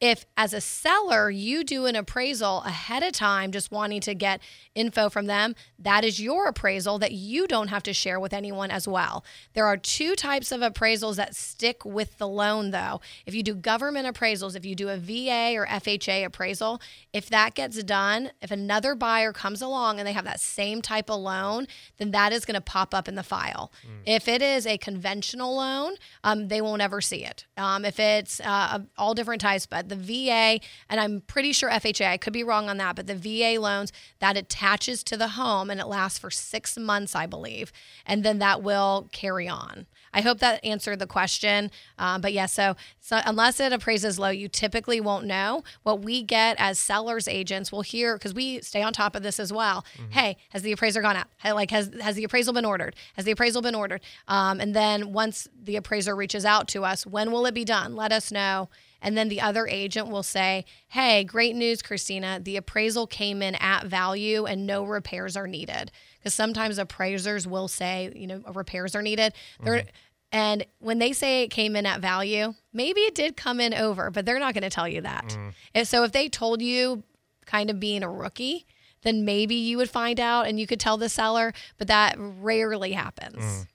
if 0.00 0.24
as 0.36 0.54
a 0.54 0.60
seller 0.60 1.30
you 1.30 1.62
do 1.62 1.84
an 1.84 1.94
appraisal 1.94 2.62
ahead 2.62 3.02
of 3.02 3.12
time 3.12 3.52
just 3.52 3.70
wanting 3.70 4.00
to 4.00 4.14
get 4.14 4.40
info 4.74 5.10
from 5.10 5.26
them 5.26 5.54
that 5.78 6.04
is 6.04 6.20
your 6.20 6.46
appraisal 6.46 6.98
that 6.98 7.12
you 7.12 7.46
don't 7.46 7.68
have 7.68 7.82
to 7.82 7.92
share 7.92 8.18
with 8.18 8.32
anyone 8.32 8.70
as 8.70 8.88
well. 8.88 9.24
There 9.52 9.66
are 9.66 9.76
two 9.76 10.14
types 10.14 10.52
of 10.52 10.60
appraisals 10.60 11.16
that 11.16 11.36
stick 11.36 11.84
with 11.84 12.16
the 12.18 12.28
loan 12.28 12.70
though. 12.70 13.00
If 13.26 13.34
you 13.34 13.42
do 13.42 13.54
government 13.54 14.06
appraisals 14.06 14.56
if 14.56 14.64
you 14.64 14.74
do 14.74 14.88
a 14.88 14.96
va 14.96 15.54
or 15.56 15.66
fha 15.66 16.24
appraisal 16.24 16.80
if 17.12 17.28
that 17.28 17.54
gets 17.54 17.82
done 17.82 18.30
if 18.40 18.50
another 18.50 18.94
buyer 18.94 19.32
comes 19.32 19.60
along 19.60 19.98
and 19.98 20.08
they 20.08 20.12
have 20.12 20.24
that 20.24 20.40
same 20.40 20.80
type 20.80 21.10
of 21.10 21.20
loan 21.20 21.66
then 21.98 22.10
that 22.12 22.32
is 22.32 22.46
going 22.46 22.54
to 22.54 22.60
pop 22.60 22.94
up 22.94 23.06
in 23.06 23.16
the 23.16 23.22
file. 23.22 23.70
Mm. 23.86 24.02
if 24.06 24.28
it 24.28 24.40
is 24.40 24.66
a 24.66 24.78
conventional 24.78 25.56
loan 25.56 25.94
um, 26.24 26.48
they 26.48 26.62
won't 26.62 26.80
ever 26.80 27.02
see 27.02 27.24
it. 27.24 27.44
Um, 27.58 27.84
if 27.84 28.00
it's 28.00 28.40
uh, 28.40 28.78
all 28.96 29.12
different 29.12 29.42
types 29.42 29.66
but 29.66 29.89
the 29.90 29.96
VA, 29.96 30.60
and 30.88 31.00
I'm 31.00 31.20
pretty 31.20 31.52
sure 31.52 31.70
FHA, 31.70 32.06
I 32.06 32.16
could 32.16 32.32
be 32.32 32.42
wrong 32.42 32.68
on 32.68 32.78
that, 32.78 32.96
but 32.96 33.06
the 33.06 33.14
VA 33.14 33.60
loans 33.60 33.92
that 34.20 34.36
attaches 34.36 35.02
to 35.04 35.16
the 35.16 35.28
home 35.28 35.68
and 35.70 35.80
it 35.80 35.86
lasts 35.86 36.18
for 36.18 36.30
six 36.30 36.78
months, 36.78 37.14
I 37.14 37.26
believe. 37.26 37.72
And 38.06 38.24
then 38.24 38.38
that 38.38 38.62
will 38.62 39.08
carry 39.12 39.48
on. 39.48 39.86
I 40.12 40.22
hope 40.22 40.38
that 40.40 40.64
answered 40.64 40.98
the 40.98 41.06
question. 41.06 41.70
Um, 41.98 42.20
but 42.20 42.32
yeah, 42.32 42.46
so, 42.46 42.74
so 43.00 43.20
unless 43.24 43.60
it 43.60 43.72
appraises 43.72 44.18
low, 44.18 44.30
you 44.30 44.48
typically 44.48 45.00
won't 45.00 45.26
know. 45.26 45.62
What 45.82 46.02
we 46.02 46.22
get 46.22 46.56
as 46.58 46.78
sellers 46.78 47.28
agents, 47.28 47.70
we'll 47.70 47.82
hear 47.82 48.16
because 48.16 48.34
we 48.34 48.60
stay 48.60 48.82
on 48.82 48.92
top 48.92 49.14
of 49.14 49.22
this 49.22 49.38
as 49.38 49.52
well. 49.52 49.84
Mm-hmm. 49.96 50.12
Hey, 50.12 50.36
has 50.50 50.62
the 50.62 50.72
appraiser 50.72 51.00
gone 51.00 51.16
out? 51.16 51.26
Like, 51.44 51.70
has 51.70 51.90
has 52.00 52.16
the 52.16 52.24
appraisal 52.24 52.52
been 52.52 52.64
ordered? 52.64 52.96
Has 53.14 53.24
the 53.24 53.30
appraisal 53.32 53.62
been 53.62 53.74
ordered? 53.74 54.00
Um, 54.26 54.60
and 54.60 54.74
then 54.74 55.12
once 55.12 55.48
the 55.62 55.76
appraiser 55.76 56.16
reaches 56.16 56.44
out 56.44 56.68
to 56.68 56.84
us, 56.84 57.06
when 57.06 57.30
will 57.30 57.46
it 57.46 57.54
be 57.54 57.64
done? 57.64 57.94
Let 57.94 58.12
us 58.12 58.32
know. 58.32 58.68
And 59.02 59.16
then 59.16 59.28
the 59.28 59.40
other 59.40 59.66
agent 59.66 60.08
will 60.08 60.22
say, 60.22 60.64
Hey, 60.88 61.24
great 61.24 61.56
news, 61.56 61.82
Christina. 61.82 62.40
The 62.42 62.56
appraisal 62.56 63.06
came 63.06 63.42
in 63.42 63.54
at 63.56 63.86
value 63.86 64.44
and 64.44 64.66
no 64.66 64.84
repairs 64.84 65.36
are 65.36 65.46
needed. 65.46 65.90
Because 66.18 66.34
sometimes 66.34 66.78
appraisers 66.78 67.46
will 67.46 67.68
say, 67.68 68.12
you 68.14 68.26
know, 68.26 68.42
repairs 68.52 68.94
are 68.94 69.02
needed. 69.02 69.32
Mm-hmm. 69.62 69.88
And 70.32 70.64
when 70.78 70.98
they 70.98 71.12
say 71.12 71.42
it 71.42 71.48
came 71.48 71.74
in 71.74 71.86
at 71.86 72.00
value, 72.00 72.54
maybe 72.72 73.00
it 73.00 73.14
did 73.14 73.36
come 73.36 73.60
in 73.60 73.74
over, 73.74 74.10
but 74.10 74.26
they're 74.26 74.38
not 74.38 74.54
going 74.54 74.62
to 74.62 74.70
tell 74.70 74.86
you 74.86 75.00
that. 75.00 75.26
Mm. 75.26 75.52
And 75.74 75.88
so 75.88 76.04
if 76.04 76.12
they 76.12 76.28
told 76.28 76.62
you 76.62 77.02
kind 77.46 77.68
of 77.68 77.80
being 77.80 78.04
a 78.04 78.08
rookie, 78.08 78.66
then 79.02 79.24
maybe 79.24 79.56
you 79.56 79.76
would 79.76 79.90
find 79.90 80.20
out 80.20 80.46
and 80.46 80.60
you 80.60 80.66
could 80.66 80.78
tell 80.78 80.96
the 80.96 81.08
seller, 81.08 81.52
but 81.78 81.88
that 81.88 82.14
rarely 82.18 82.92
happens. 82.92 83.42
Mm. 83.42 83.66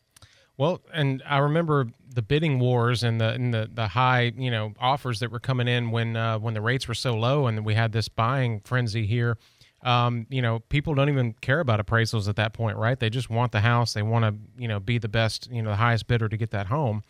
Well, 0.57 0.81
and 0.93 1.21
I 1.27 1.39
remember 1.39 1.87
the 2.13 2.21
bidding 2.21 2.59
wars 2.59 3.03
and 3.03 3.19
the 3.19 3.29
and 3.29 3.53
the, 3.53 3.69
the 3.73 3.87
high 3.87 4.31
you 4.37 4.49
know 4.49 4.73
offers 4.79 5.19
that 5.19 5.31
were 5.31 5.39
coming 5.39 5.67
in 5.67 5.91
when 5.91 6.15
uh, 6.15 6.39
when 6.39 6.53
the 6.53 6.61
rates 6.61 6.87
were 6.87 6.93
so 6.93 7.15
low 7.15 7.47
and 7.47 7.65
we 7.65 7.73
had 7.73 7.91
this 7.91 8.07
buying 8.07 8.61
frenzy 8.61 9.05
here. 9.05 9.37
Um, 9.83 10.25
you 10.29 10.41
know, 10.41 10.59
people 10.59 10.95
don't 10.95 11.09
even 11.09 11.33
care 11.33 11.59
about 11.59 11.85
appraisals 11.85 12.27
at 12.27 12.37
that 12.37 12.53
point, 12.53 12.77
right? 12.77 12.99
They 12.99 13.09
just 13.09 13.29
want 13.29 13.51
the 13.51 13.61
house. 13.61 13.93
They 13.93 14.01
want 14.01 14.25
to 14.25 14.61
you 14.61 14.67
know 14.67 14.79
be 14.79 14.97
the 14.97 15.09
best, 15.09 15.49
you 15.51 15.61
know, 15.61 15.71
the 15.71 15.75
highest 15.75 16.07
bidder 16.07 16.29
to 16.29 16.37
get 16.37 16.51
that 16.51 16.67
home. 16.67 17.03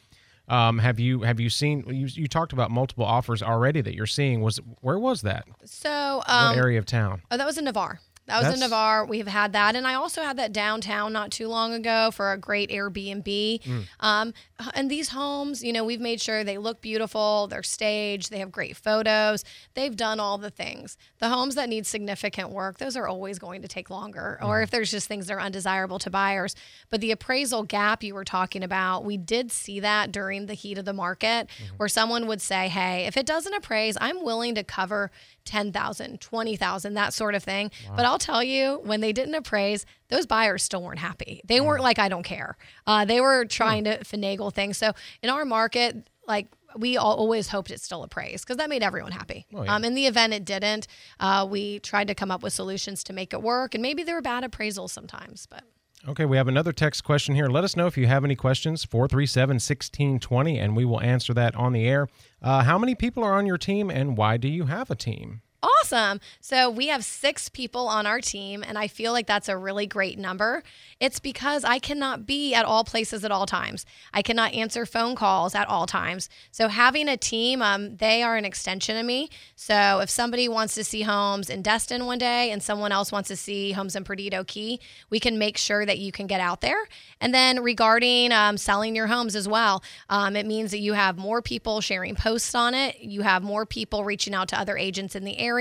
Um, 0.48 0.80
have 0.80 1.00
you 1.00 1.22
have 1.22 1.40
you 1.40 1.50
seen 1.50 1.84
you, 1.88 2.08
you 2.08 2.28
talked 2.28 2.54
about 2.54 2.70
multiple 2.72 3.06
offers 3.06 3.42
already 3.42 3.82
that 3.82 3.96
you're 3.96 4.06
seeing? 4.06 4.42
Was 4.42 4.60
where 4.82 5.00
was 5.00 5.22
that? 5.22 5.46
So 5.66 6.22
um, 6.28 6.50
what 6.50 6.58
area 6.58 6.80
of 6.80 6.86
town? 6.86 7.22
Oh, 7.32 7.38
that 7.38 7.46
was 7.46 7.58
in 7.58 7.66
Navarre. 7.66 8.00
That 8.28 8.44
was 8.44 8.54
in 8.54 8.60
Navarre. 8.60 9.06
We've 9.06 9.28
had 9.28 9.54
that, 9.54 9.76
and 9.76 9.86
I 9.86 9.94
also 9.94 10.24
had 10.24 10.38
that 10.38 10.52
downtown 10.52 11.14
not 11.14 11.32
too 11.32 11.48
long 11.48 11.74
ago 11.74 12.10
for 12.12 12.32
a 12.32 12.38
great 12.38 12.70
Airbnb. 12.72 13.62
Mm. 13.62 13.84
Um, 14.00 14.34
and 14.74 14.90
these 14.90 15.10
homes, 15.10 15.64
you 15.64 15.72
know, 15.72 15.84
we've 15.84 16.02
made 16.02 16.22
sure 16.22 16.44
they 16.44 16.58
look 16.58 16.82
beautiful, 16.82 17.48
they're 17.48 17.62
staged, 17.62 18.32
they 18.32 18.40
have 18.40 18.52
great 18.52 18.76
photos, 18.76 19.44
they've 19.74 19.96
done 19.96 20.20
all 20.20 20.38
the 20.38 20.50
things. 20.50 20.98
The 21.20 21.30
homes 21.30 21.56
that 21.56 21.70
need 21.70 21.86
significant 21.86 22.50
work, 22.50 22.78
those 22.78 22.98
are 22.98 23.08
always 23.08 23.38
going 23.38 23.62
to 23.62 23.68
take 23.68 23.90
longer, 23.90 24.40
or 24.42 24.62
if 24.62 24.72
there's 24.72 24.90
just 24.90 25.08
things 25.08 25.28
that 25.28 25.34
are 25.34 25.42
undesirable 25.42 26.00
to 26.00 26.10
buyers. 26.10 26.56
But 26.90 27.02
the 27.02 27.12
appraisal 27.12 27.64
gap 27.64 28.04
you 28.04 28.16
were 28.16 28.26
talking 28.26 28.64
about, 28.64 29.06
we 29.06 29.18
did 29.18 29.52
see 29.52 29.80
that 29.82 30.12
during 30.12 30.48
the 30.48 30.54
heat 30.54 30.78
of 30.78 30.86
the 30.86 30.94
market, 30.94 31.48
where 31.78 31.90
someone 31.90 32.26
would 32.28 32.42
say, 32.42 32.70
"Hey, 32.70 33.06
if 33.06 33.18
it 33.18 33.26
doesn't 33.26 33.54
appraise, 33.54 33.98
I'm 34.02 34.24
willing 34.24 34.56
to 34.56 34.64
cover." 34.64 35.12
10,000, 35.46 36.20
20,000, 36.20 36.94
that 36.96 37.14
sort 37.14 37.36
of 37.36 37.44
thing. 37.44 37.72
But 37.96 38.06
I'll 38.06 38.20
tell 38.20 38.44
you, 38.44 38.82
when 38.84 39.02
they 39.02 39.14
didn't 39.14 39.36
appraise, 39.36 39.86
those 40.10 40.26
buyers 40.26 40.64
still 40.64 40.84
weren't 40.84 41.00
happy. 41.00 41.42
They 41.46 41.62
weren't 41.62 41.84
like, 41.84 42.00
I 42.00 42.10
don't 42.10 42.24
care. 42.24 42.58
Uh, 42.86 43.06
they 43.06 43.22
were 43.22 43.46
trying 43.46 43.84
to 43.86 44.00
finagle 44.00 44.54
things. 44.54 44.78
So 44.78 44.92
in 45.22 45.30
our 45.30 45.46
market, 45.46 46.10
like, 46.28 46.48
we 46.78 46.98
all 46.98 47.16
always 47.16 47.48
hoped 47.48 47.72
it 47.72 47.80
still 47.80 48.04
appraised 48.04 48.46
because 48.46 48.58
that 48.58 48.70
made 48.70 48.84
everyone 48.84 49.14
happy. 49.14 49.46
Um, 49.70 49.86
in 49.86 49.94
the 49.96 50.08
event 50.08 50.34
it 50.34 50.44
didn't, 50.44 50.88
uh, 51.22 51.48
we 51.50 51.80
tried 51.80 52.10
to 52.10 52.16
come 52.16 52.32
up 52.32 52.44
with 52.44 52.52
solutions 52.52 53.02
to 53.06 53.14
make 53.14 53.32
it 53.34 53.42
work. 53.42 53.74
And 53.76 53.82
maybe 53.82 54.04
there 54.04 54.16
were 54.16 54.22
bad 54.22 54.44
appraisals 54.44 54.90
sometimes, 54.90 55.46
but 55.50 55.64
Okay, 56.08 56.26
we 56.26 56.38
have 56.38 56.48
another 56.48 56.72
text 56.72 57.04
question 57.04 57.34
here. 57.34 57.48
Let 57.48 57.64
us 57.64 57.76
know 57.76 57.88
if 57.88 57.98
you 57.98 58.06
have 58.06 58.24
any 58.24 58.36
questions, 58.36 58.84
437 58.86 59.56
1620, 59.56 60.60
and 60.60 60.76
we 60.76 60.86
will 60.86 61.02
answer 61.02 61.34
that 61.34 61.56
on 61.56 61.74
the 61.74 61.88
air. 61.88 62.08
Uh, 62.42 62.64
how 62.64 62.78
many 62.78 62.94
people 62.94 63.24
are 63.24 63.34
on 63.34 63.48
your 63.48 63.58
team, 63.58 63.90
and 63.90 64.16
why 64.16 64.38
do 64.38 64.48
you 64.48 64.66
have 64.66 64.92
a 64.92 64.96
team? 64.96 65.42
Awesome. 65.66 66.20
So 66.42 66.70
we 66.70 66.88
have 66.88 67.04
six 67.04 67.50
people 67.50 67.88
on 67.88 68.06
our 68.06 68.22
team, 68.22 68.64
and 68.66 68.78
I 68.78 68.88
feel 68.88 69.12
like 69.14 69.26
that's 69.26 69.50
a 69.50 69.58
really 69.58 69.88
great 69.88 70.20
number. 70.20 70.62
It's 71.00 71.20
because 71.20 71.64
I 71.64 71.80
cannot 71.80 72.28
be 72.28 72.54
at 72.54 72.66
all 72.66 72.84
places 72.84 73.26
at 73.26 73.32
all 73.32 73.48
times. 73.48 73.84
I 74.14 74.22
cannot 74.22 74.54
answer 74.54 74.86
phone 74.86 75.16
calls 75.16 75.56
at 75.56 75.68
all 75.68 75.88
times. 75.88 76.30
So 76.52 76.68
having 76.68 77.10
a 77.10 77.18
team, 77.18 77.64
um, 77.64 77.98
they 77.98 78.22
are 78.22 78.38
an 78.38 78.46
extension 78.46 78.96
of 78.96 79.06
me. 79.08 79.30
So 79.56 80.02
if 80.02 80.10
somebody 80.10 80.48
wants 80.48 80.76
to 80.76 80.84
see 80.84 81.02
homes 81.02 81.50
in 81.50 81.64
Destin 81.64 82.06
one 82.06 82.20
day 82.20 82.52
and 82.52 82.62
someone 82.62 82.92
else 82.92 83.12
wants 83.12 83.30
to 83.30 83.36
see 83.36 83.72
homes 83.72 83.96
in 83.96 84.04
Perdido 84.04 84.44
Key, 84.44 84.80
we 85.10 85.20
can 85.20 85.40
make 85.40 85.58
sure 85.58 85.84
that 85.84 85.98
you 85.98 86.12
can 86.12 86.28
get 86.28 86.42
out 86.42 86.62
there. 86.62 86.88
And 87.20 87.34
then 87.34 87.64
regarding 87.64 88.32
um, 88.32 88.58
selling 88.58 88.96
your 88.96 89.08
homes 89.08 89.36
as 89.36 89.48
well, 89.48 89.84
um, 90.10 90.36
it 90.36 90.46
means 90.46 90.70
that 90.72 90.80
you 90.80 90.94
have 90.94 91.18
more 91.18 91.42
people 91.42 91.82
sharing 91.82 92.14
posts 92.14 92.54
on 92.54 92.76
it. 92.76 93.00
You 93.00 93.24
have 93.24 93.42
more 93.42 93.66
people 93.66 94.04
reaching 94.04 94.36
out 94.36 94.50
to 94.50 94.60
other 94.60 94.78
agents 94.78 95.16
in 95.16 95.24
the 95.24 95.40
area. 95.40 95.55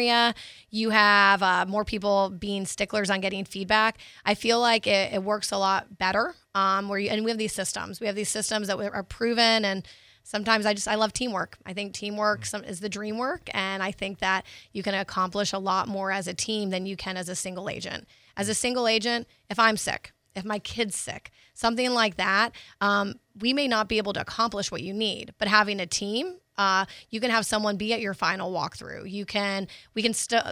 You 0.70 0.90
have 0.90 1.42
uh, 1.42 1.66
more 1.66 1.84
people 1.84 2.30
being 2.30 2.66
sticklers 2.66 3.10
on 3.10 3.20
getting 3.20 3.44
feedback. 3.44 3.98
I 4.24 4.34
feel 4.34 4.60
like 4.60 4.86
it, 4.86 5.12
it 5.14 5.22
works 5.22 5.52
a 5.52 5.58
lot 5.58 5.98
better. 5.98 6.34
Um, 6.54 6.88
where 6.88 7.00
you, 7.00 7.10
and 7.10 7.24
we 7.24 7.30
have 7.30 7.38
these 7.38 7.52
systems. 7.52 8.00
We 8.00 8.06
have 8.06 8.14
these 8.14 8.28
systems 8.28 8.68
that 8.68 8.78
are 8.78 9.02
proven 9.02 9.64
and 9.64 9.84
sometimes 10.24 10.66
I 10.66 10.74
just 10.74 10.88
I 10.88 10.96
love 10.96 11.12
teamwork. 11.12 11.56
I 11.64 11.72
think 11.72 11.92
teamwork 11.92 12.44
some, 12.44 12.64
is 12.64 12.80
the 12.80 12.88
dream 12.88 13.18
work, 13.18 13.48
and 13.54 13.82
I 13.82 13.92
think 13.92 14.18
that 14.18 14.44
you 14.72 14.82
can 14.82 14.94
accomplish 14.94 15.52
a 15.52 15.58
lot 15.58 15.86
more 15.86 16.10
as 16.10 16.26
a 16.26 16.34
team 16.34 16.70
than 16.70 16.86
you 16.86 16.96
can 16.96 17.16
as 17.16 17.28
a 17.28 17.36
single 17.36 17.68
agent. 17.68 18.08
As 18.36 18.48
a 18.48 18.54
single 18.54 18.88
agent, 18.88 19.28
if 19.48 19.58
I'm 19.58 19.76
sick, 19.76 20.12
if 20.34 20.44
my 20.44 20.58
kid's 20.58 20.96
sick, 20.96 21.30
something 21.52 21.90
like 21.90 22.16
that, 22.16 22.52
um, 22.80 23.14
we 23.38 23.52
may 23.52 23.68
not 23.68 23.88
be 23.88 23.98
able 23.98 24.12
to 24.14 24.20
accomplish 24.20 24.72
what 24.72 24.82
you 24.82 24.92
need. 24.92 25.32
But 25.38 25.48
having 25.48 25.78
a 25.78 25.86
team, 25.86 26.38
uh, 26.56 26.84
you 27.10 27.20
can 27.20 27.30
have 27.30 27.46
someone 27.46 27.76
be 27.76 27.92
at 27.92 28.00
your 28.00 28.14
final 28.14 28.52
walkthrough. 28.52 29.10
You 29.10 29.26
can, 29.26 29.68
we 29.94 30.02
can 30.02 30.14
still, 30.14 30.42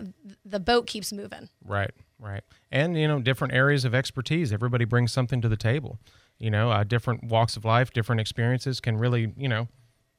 the 0.44 0.60
boat 0.60 0.86
keeps 0.86 1.12
moving. 1.12 1.48
Right, 1.64 1.92
right. 2.18 2.42
And, 2.70 2.96
you 2.96 3.06
know, 3.08 3.20
different 3.20 3.54
areas 3.54 3.84
of 3.84 3.94
expertise. 3.94 4.52
Everybody 4.52 4.84
brings 4.84 5.12
something 5.12 5.40
to 5.40 5.48
the 5.48 5.56
table. 5.56 5.98
You 6.38 6.50
know, 6.50 6.70
uh, 6.70 6.84
different 6.84 7.24
walks 7.24 7.56
of 7.56 7.64
life, 7.64 7.92
different 7.92 8.20
experiences 8.20 8.80
can 8.80 8.96
really, 8.96 9.32
you 9.36 9.48
know, 9.48 9.68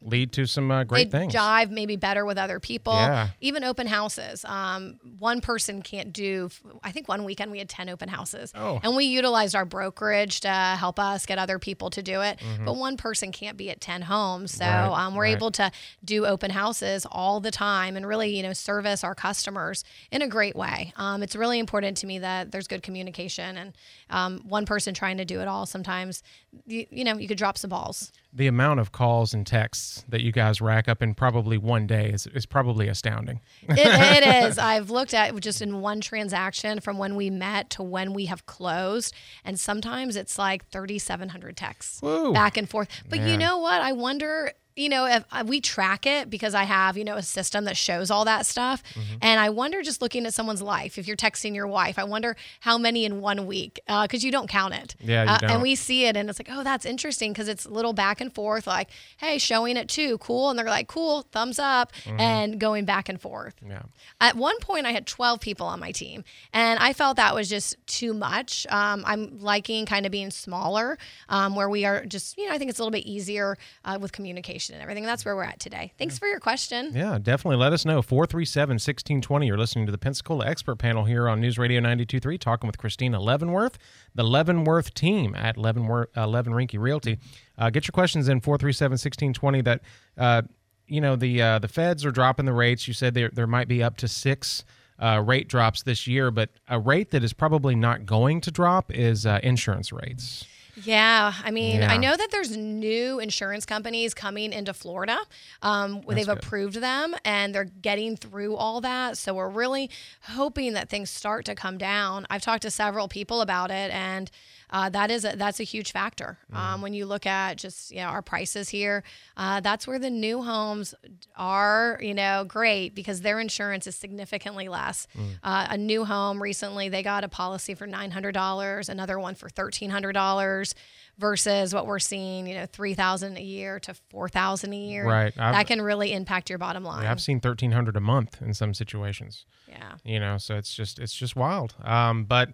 lead 0.05 0.31
to 0.33 0.45
some 0.45 0.69
uh, 0.69 0.83
great 0.83 1.09
they 1.11 1.19
things. 1.19 1.33
jive 1.33 1.69
maybe 1.71 1.95
better 1.95 2.25
with 2.25 2.37
other 2.37 2.59
people. 2.59 2.93
Yeah. 2.93 3.29
Even 3.41 3.63
open 3.63 3.87
houses. 3.87 4.43
Um, 4.45 4.99
one 5.19 5.39
person 5.41 5.81
can't 5.81 6.11
do. 6.11 6.49
I 6.83 6.91
think 6.91 7.07
one 7.07 7.23
weekend 7.23 7.51
we 7.51 7.59
had 7.59 7.69
ten 7.69 7.89
open 7.89 8.09
houses, 8.09 8.51
Oh. 8.55 8.79
and 8.83 8.95
we 8.95 9.05
utilized 9.05 9.55
our 9.55 9.65
brokerage 9.65 10.41
to 10.41 10.49
help 10.49 10.99
us 10.99 11.25
get 11.25 11.37
other 11.39 11.57
people 11.59 11.89
to 11.91 12.03
do 12.03 12.21
it. 12.21 12.39
Mm-hmm. 12.39 12.65
But 12.65 12.75
one 12.75 12.97
person 12.97 13.31
can't 13.31 13.57
be 13.57 13.69
at 13.69 13.79
ten 13.81 14.01
homes, 14.01 14.53
so 14.53 14.65
Right, 14.65 15.05
um, 15.05 15.15
we're 15.15 15.23
right. 15.23 15.35
able 15.37 15.51
to 15.51 15.71
do 16.03 16.25
open 16.25 16.51
houses 16.51 17.05
all 17.09 17.39
the 17.39 17.51
time 17.51 17.95
and 17.95 18.05
really, 18.05 18.35
you 18.35 18.43
know, 18.43 18.53
service 18.53 19.03
our 19.03 19.15
customers 19.15 19.83
in 20.11 20.21
a 20.21 20.27
great 20.27 20.55
way. 20.55 20.93
Um, 20.97 21.23
it's 21.23 21.35
really 21.35 21.59
important 21.59 21.97
to 21.97 22.07
me 22.07 22.19
that 22.19 22.51
there's 22.51 22.67
good 22.67 22.83
communication, 22.83 23.57
and 23.57 23.73
um, 24.09 24.41
one 24.47 24.65
person 24.65 24.93
trying 24.93 25.17
to 25.17 25.25
do 25.25 25.39
it 25.41 25.47
all 25.47 25.65
sometimes, 25.65 26.23
you, 26.65 26.85
you 26.89 27.03
know, 27.03 27.17
you 27.17 27.27
could 27.27 27.37
drop 27.37 27.57
some 27.57 27.69
balls. 27.69 28.11
the 28.35 28.47
amount 28.47 28.79
of 28.79 28.91
calls 28.91 29.33
and 29.33 29.45
texts 29.45 29.92
that 30.09 30.21
you 30.21 30.31
guys 30.31 30.61
rack 30.61 30.87
up 30.87 31.01
in 31.01 31.13
probably 31.13 31.57
one 31.57 31.87
day 31.87 32.09
is, 32.09 32.27
is 32.27 32.45
probably 32.45 32.87
astounding. 32.87 33.39
it, 33.69 33.77
it 33.77 34.45
is. 34.45 34.57
I've 34.57 34.89
looked 34.89 35.13
at 35.13 35.39
just 35.39 35.61
in 35.61 35.81
one 35.81 36.01
transaction 36.01 36.79
from 36.79 36.97
when 36.97 37.15
we 37.15 37.29
met 37.29 37.69
to 37.71 37.83
when 37.83 38.13
we 38.13 38.25
have 38.25 38.45
closed, 38.45 39.13
and 39.43 39.59
sometimes 39.59 40.15
it's 40.15 40.37
like 40.37 40.69
3,700 40.69 41.55
texts 41.55 42.01
Whoa. 42.01 42.33
back 42.33 42.57
and 42.57 42.69
forth. 42.69 42.87
But 43.09 43.19
you 43.21 43.37
know 43.37 43.57
what? 43.59 43.81
I 43.81 43.91
wonder. 43.91 44.51
You 44.75 44.89
know, 44.89 45.05
if 45.05 45.23
uh, 45.31 45.43
we 45.45 45.61
track 45.61 46.05
it 46.05 46.29
because 46.29 46.53
I 46.55 46.63
have, 46.63 46.97
you 46.97 47.03
know, 47.03 47.15
a 47.15 47.21
system 47.23 47.65
that 47.65 47.77
shows 47.77 48.09
all 48.09 48.25
that 48.25 48.45
stuff. 48.45 48.83
Mm-hmm. 48.93 49.17
And 49.21 49.39
I 49.39 49.49
wonder 49.49 49.81
just 49.81 50.01
looking 50.01 50.25
at 50.25 50.33
someone's 50.33 50.61
life, 50.61 50.97
if 50.97 51.07
you're 51.07 51.17
texting 51.17 51.53
your 51.55 51.67
wife, 51.67 51.99
I 51.99 52.03
wonder 52.05 52.35
how 52.61 52.77
many 52.77 53.05
in 53.05 53.21
one 53.21 53.45
week 53.45 53.79
because 53.87 54.23
you 54.23 54.31
don't 54.31 54.47
count 54.49 54.73
it. 54.73 54.95
Yeah, 54.99 55.37
Uh. 55.41 55.47
And 55.53 55.61
we 55.61 55.75
see 55.75 56.05
it 56.05 56.17
and 56.17 56.29
it's 56.29 56.39
like, 56.39 56.49
oh, 56.51 56.63
that's 56.63 56.85
interesting 56.85 57.33
because 57.33 57.47
it's 57.47 57.65
a 57.65 57.69
little 57.69 57.93
back 57.93 58.19
and 58.21 58.33
forth, 58.33 58.65
like, 58.67 58.89
hey, 59.17 59.37
showing 59.37 59.77
it 59.77 59.87
too, 59.89 60.17
cool. 60.17 60.49
And 60.49 60.57
they're 60.57 60.65
like, 60.65 60.87
cool, 60.87 61.21
thumbs 61.31 61.59
up, 61.59 61.91
Mm-hmm. 62.05 62.19
and 62.19 62.59
going 62.59 62.85
back 62.85 63.09
and 63.09 63.21
forth. 63.21 63.55
Yeah. 63.67 63.83
At 64.19 64.35
one 64.35 64.57
point, 64.59 64.85
I 64.85 64.91
had 64.91 65.05
12 65.05 65.39
people 65.39 65.67
on 65.67 65.79
my 65.79 65.91
team, 65.91 66.23
and 66.53 66.79
I 66.79 66.93
felt 66.93 67.17
that 67.17 67.35
was 67.35 67.47
just 67.49 67.75
too 67.87 68.13
much. 68.13 68.65
Um, 68.69 69.03
I'm 69.05 69.39
liking 69.39 69.85
kind 69.85 70.05
of 70.05 70.11
being 70.11 70.31
smaller, 70.31 70.97
um, 71.29 71.55
where 71.55 71.69
we 71.69 71.85
are 71.85 72.05
just, 72.05 72.37
you 72.37 72.47
know, 72.47 72.53
I 72.53 72.57
think 72.57 72.69
it's 72.69 72.79
a 72.79 72.81
little 72.81 72.91
bit 72.91 73.05
easier 73.05 73.57
uh, 73.85 73.97
with 74.01 74.11
communication 74.11 74.62
and 74.69 74.81
everything. 74.81 75.03
That's 75.03 75.25
where 75.25 75.35
we're 75.35 75.43
at 75.43 75.59
today. 75.59 75.93
Thanks 75.97 76.17
for 76.17 76.27
your 76.27 76.39
question. 76.39 76.91
Yeah, 76.93 77.17
definitely. 77.21 77.57
Let 77.57 77.73
us 77.73 77.85
know. 77.85 78.01
437 78.01 78.75
1620. 78.75 79.47
You're 79.47 79.57
listening 79.57 79.85
to 79.85 79.91
the 79.91 79.97
Pensacola 79.97 80.45
Expert 80.45 80.77
Panel 80.77 81.05
here 81.05 81.27
on 81.27 81.41
News 81.41 81.57
Radio 81.57 81.79
923, 81.79 82.37
talking 82.37 82.67
with 82.67 82.77
Christina 82.77 83.19
Leavenworth, 83.19 83.77
the 84.13 84.23
Leavenworth 84.23 84.93
team 84.93 85.35
at 85.35 85.57
Leavenworth, 85.57 86.09
uh, 86.15 86.27
Levin 86.27 86.53
Rinke 86.53 86.79
Realty. 86.79 87.19
Uh, 87.57 87.69
get 87.69 87.87
your 87.87 87.93
questions 87.93 88.27
in 88.27 88.41
437 88.41 88.91
1620. 88.93 89.61
That, 89.61 89.81
uh, 90.17 90.41
you 90.87 91.01
know, 91.01 91.15
the 91.15 91.41
uh, 91.41 91.59
the 91.59 91.67
feds 91.67 92.05
are 92.05 92.11
dropping 92.11 92.45
the 92.45 92.53
rates. 92.53 92.87
You 92.87 92.93
said 92.93 93.13
there, 93.13 93.29
there 93.33 93.47
might 93.47 93.67
be 93.67 93.83
up 93.83 93.97
to 93.97 94.07
six. 94.07 94.63
Uh, 94.99 95.21
rate 95.25 95.47
drops 95.49 95.83
this 95.83 96.07
year, 96.07 96.29
but 96.31 96.49
a 96.69 96.79
rate 96.79 97.11
that 97.11 97.23
is 97.23 97.33
probably 97.33 97.75
not 97.75 98.05
going 98.05 98.39
to 98.39 98.51
drop 98.51 98.91
is 98.93 99.25
uh, 99.25 99.39
insurance 99.43 99.91
rates. 99.91 100.45
Yeah, 100.75 101.33
I 101.43 101.51
mean, 101.51 101.81
Yeah. 101.81 101.91
I 101.91 101.97
know 101.97 102.15
that 102.17 102.29
there's 102.31 102.57
new 102.57 103.19
insurance 103.19 103.63
companies 103.65 104.13
coming 104.15 104.51
into 104.51 104.73
Florida. 104.73 105.19
Um, 105.61 106.01
where 106.01 106.15
they've 106.15 106.25
good. 106.25 106.39
approved 106.39 106.75
them 106.81 107.15
and 107.23 107.53
they're 107.53 107.65
getting 107.65 108.17
through 108.17 108.55
all 108.55 108.81
that. 108.81 109.17
So 109.17 109.35
we're 109.35 109.49
really 109.49 109.89
hoping 110.23 110.73
that 110.73 110.89
things 110.89 111.11
start 111.11 111.45
to 111.45 111.53
come 111.55 111.77
down. 111.77 112.25
I've 112.29 112.41
talked 112.41 112.63
to 112.63 112.71
several 112.71 113.07
people 113.07 113.41
about 113.41 113.69
it, 113.69 113.91
and 113.91 114.31
uh, 114.73 114.89
that 114.89 115.09
is 115.11 115.23
a, 115.23 115.35
that's 115.37 115.59
a 115.61 115.63
huge 115.63 115.91
factor. 115.93 116.37
Um, 116.51 116.81
when 116.81 116.93
you 116.93 117.05
look 117.05 117.25
at 117.25 117.57
just 117.57 117.91
you 117.91 117.97
know, 117.97 118.07
our 118.07 118.21
prices 118.21 118.67
here, 118.69 119.03
uh, 119.37 119.61
that's 119.61 119.87
where 119.87 119.99
the 119.99 120.09
new 120.09 120.41
homes 120.41 120.93
are. 121.37 121.99
You 122.01 122.13
know, 122.13 122.43
great 122.45 122.93
because 122.95 123.21
their 123.21 123.39
insurance 123.39 123.87
is 123.87 123.95
significantly 123.95 124.67
less. 124.67 125.07
Uh, 125.43 125.67
a 125.69 125.77
new 125.77 126.03
home 126.05 126.41
recently, 126.43 126.89
they 126.89 127.03
got 127.03 127.23
a 127.23 127.29
policy 127.29 127.73
for 127.75 127.87
nine 127.87 128.11
hundred 128.11 128.33
dollars, 128.33 128.89
another 128.89 129.19
one 129.19 129.35
for 129.35 129.47
thirteen 129.47 129.89
hundred 129.91 130.13
dollars. 130.13 130.75
Versus 131.19 131.75
what 131.75 131.85
we're 131.85 131.99
seeing, 131.99 132.47
you 132.47 132.55
know, 132.55 132.65
three 132.65 132.95
thousand 132.95 133.37
a 133.37 133.41
year 133.43 133.79
to 133.81 133.93
four 134.09 134.27
thousand 134.27 134.73
a 134.73 134.77
year. 134.77 135.05
Right. 135.07 135.31
I've- 135.37 135.55
that 135.55 135.67
can 135.67 135.79
really 135.79 136.11
impact 136.11 136.49
your 136.49 136.57
bottom 136.57 136.83
line. 136.83 137.05
I've 137.05 137.21
seen 137.21 137.35
1300 137.35 137.95
a 137.95 137.99
month 137.99 138.41
in 138.41 138.55
some 138.55 138.73
situations. 138.73 139.45
yeah. 139.69 139.93
you 140.03 140.19
know 140.19 140.37
so 140.39 140.55
it's 140.55 140.73
just 140.73 140.97
it's 140.97 141.13
just 141.13 141.35
wild 141.35 141.75
um, 141.83 142.25
but 142.25 142.49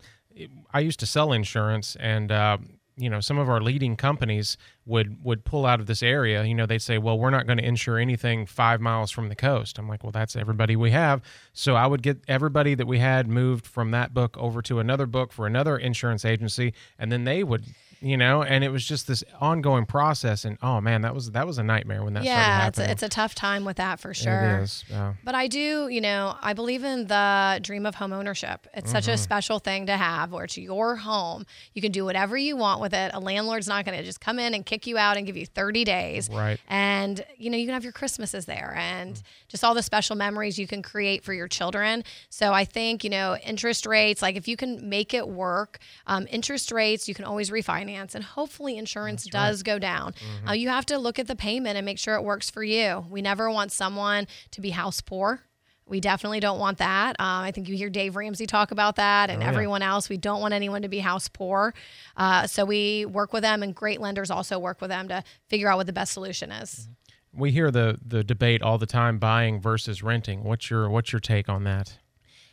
i 0.73 0.79
used 0.79 0.99
to 0.99 1.05
sell 1.05 1.31
insurance 1.31 1.95
and 1.99 2.31
uh, 2.31 2.57
you 2.99 3.09
know 3.09 3.21
some 3.21 3.39
of 3.39 3.49
our 3.49 3.61
leading 3.61 3.95
companies 3.95 4.57
would 4.85 5.23
would 5.23 5.45
pull 5.45 5.65
out 5.65 5.79
of 5.79 5.87
this 5.87 6.03
area. 6.03 6.43
You 6.43 6.53
know 6.53 6.65
they'd 6.65 6.81
say 6.81 6.97
well 6.97 7.17
we're 7.17 7.29
not 7.29 7.47
going 7.47 7.57
to 7.57 7.65
insure 7.65 7.97
anything 7.97 8.45
five 8.45 8.81
miles 8.81 9.09
from 9.09 9.29
the 9.29 9.35
coast. 9.35 9.79
I'm 9.79 9.87
like 9.87 10.03
well 10.03 10.11
that's 10.11 10.35
everybody 10.35 10.75
we 10.75 10.91
have. 10.91 11.21
So 11.53 11.75
i 11.75 11.87
would 11.87 12.03
get 12.03 12.21
everybody 12.27 12.75
that 12.75 12.87
we 12.87 12.99
had 12.99 13.27
moved 13.27 13.65
from 13.65 13.91
that 13.91 14.13
book 14.13 14.37
over 14.37 14.61
to 14.63 14.79
another 14.79 15.05
book 15.05 15.31
for 15.31 15.47
another 15.47 15.77
insurance 15.77 16.25
agency 16.25 16.73
and 16.99 17.11
then 17.11 17.23
they 17.23 17.43
would 17.43 17.65
you 18.01 18.17
know, 18.17 18.43
and 18.43 18.63
it 18.63 18.69
was 18.69 18.85
just 18.85 19.07
this 19.07 19.23
ongoing 19.41 19.85
process. 19.85 20.45
And 20.45 20.57
oh 20.61 20.79
man, 20.81 21.01
that 21.01 21.13
was 21.13 21.31
that 21.31 21.45
was 21.45 21.57
a 21.57 21.63
nightmare 21.63 22.03
when 22.03 22.13
that 22.13 22.23
yeah, 22.23 22.67
it's 22.67 22.77
happening. 22.77 22.89
a, 22.89 22.91
it's 22.93 23.03
a 23.03 23.09
tough 23.09 23.35
time 23.35 23.65
with 23.65 23.77
that 23.77 23.99
for 23.99 24.13
sure. 24.13 24.59
It 24.59 24.63
is. 24.63 24.83
Yeah. 24.89 25.13
But 25.23 25.35
I 25.35 25.47
do, 25.47 25.87
you 25.89 26.01
know, 26.01 26.35
I 26.41 26.53
believe 26.53 26.83
in 26.83 27.07
the 27.07 27.59
dream 27.61 27.85
of 27.85 27.95
home 27.95 28.13
ownership. 28.13 28.67
It's 28.73 28.91
such 28.91 29.07
a 29.07 29.11
Mm-hmm. 29.11 29.17
special 29.23 29.59
thing 29.59 29.85
to 29.87 29.97
have 29.97 30.31
where 30.31 30.45
it's 30.45 30.57
your 30.57 30.95
home. 30.95 31.45
You 31.73 31.81
can 31.81 31.91
do 31.91 32.05
whatever 32.05 32.37
you 32.37 32.55
want 32.55 32.79
with 32.79 32.93
it. 32.93 33.11
A 33.13 33.19
landlord's 33.19 33.67
not 33.67 33.83
going 33.85 33.97
to 33.97 34.03
just 34.03 34.21
come 34.21 34.37
in 34.39 34.53
and 34.53 34.65
kick 34.65 34.85
you 34.87 34.97
out 34.97 35.17
and 35.17 35.25
give 35.25 35.35
you 35.35 35.45
30 35.45 35.83
days. 35.83 36.29
Right. 36.29 36.59
And, 36.69 37.23
you 37.37 37.49
know, 37.49 37.57
you 37.57 37.65
can 37.65 37.73
have 37.73 37.83
your 37.83 37.91
Christmases 37.91 38.45
there 38.45 38.75
and 38.77 39.21
just 39.47 39.63
all 39.63 39.73
the 39.73 39.81
special 39.83 40.15
memories 40.15 40.57
you 40.59 40.67
can 40.67 40.81
create 40.81 41.23
for 41.23 41.33
your 41.33 41.47
children. 41.47 42.03
So 42.29 42.53
I 42.53 42.65
think, 42.65 43.03
you 43.03 43.09
know, 43.09 43.35
interest 43.37 43.85
rates, 43.85 44.21
like 44.21 44.35
if 44.35 44.47
you 44.47 44.55
can 44.55 44.87
make 44.87 45.13
it 45.13 45.27
work, 45.27 45.79
um, 46.07 46.27
interest 46.29 46.71
rates, 46.71 47.07
you 47.07 47.13
can 47.15 47.25
always 47.25 47.49
refinance 47.49 47.88
and 47.95 48.23
hopefully 48.23 48.77
insurance 48.77 49.25
does 49.25 49.63
go 49.63 49.79
down. 49.79 50.13
Uh, 50.47 50.53
you 50.53 50.69
have 50.69 50.85
to 50.87 50.97
look 50.97 51.19
at 51.19 51.27
the 51.27 51.35
payment 51.35 51.77
and 51.77 51.85
make 51.85 51.97
sure 51.99 52.15
it 52.15 52.23
works 52.23 52.49
for 52.49 52.63
you. 52.63 53.05
We 53.09 53.21
never 53.21 53.49
want 53.51 53.71
someone 53.71 54.27
to 54.51 54.61
be 54.61 54.71
house 54.71 55.01
poor. 55.01 55.41
We 55.85 55.99
definitely 55.99 56.39
don't 56.39 56.59
want 56.59 56.77
that. 56.77 57.15
Um, 57.19 57.43
I 57.43 57.51
think 57.51 57.67
you 57.67 57.75
hear 57.75 57.89
Dave 57.89 58.15
Ramsey 58.15 58.45
talk 58.45 58.69
about 58.69 58.97
that 58.97 59.31
and 59.31 59.41
Oh, 59.41 59.45
yeah. 59.45 59.49
everyone 59.51 59.81
else. 59.81 60.07
We 60.07 60.17
don't 60.17 60.39
want 60.39 60.53
anyone 60.53 60.83
to 60.83 60.87
be 60.87 60.99
house 60.99 61.27
poor. 61.27 61.73
Uh, 62.15 62.45
so 62.45 62.63
we 62.63 63.05
work 63.05 63.33
with 63.33 63.41
them, 63.41 63.63
and 63.63 63.73
great 63.73 63.99
lenders 63.99 64.29
also 64.29 64.59
work 64.59 64.81
with 64.81 64.91
them 64.91 65.07
to 65.07 65.23
figure 65.47 65.67
out 65.67 65.77
what 65.77 65.87
the 65.87 65.93
best 65.93 66.11
solution 66.13 66.51
is. 66.51 66.87
We 67.33 67.51
hear 67.51 67.71
the 67.71 67.97
the 68.05 68.23
debate 68.23 68.61
all 68.61 68.77
the 68.77 68.85
time: 68.85 69.17
buying 69.17 69.59
versus 69.61 70.03
renting. 70.03 70.43
What's 70.43 70.69
your 70.69 70.89
what's 70.89 71.11
your 71.11 71.19
take 71.19 71.49
on 71.49 71.63
that? 71.63 71.97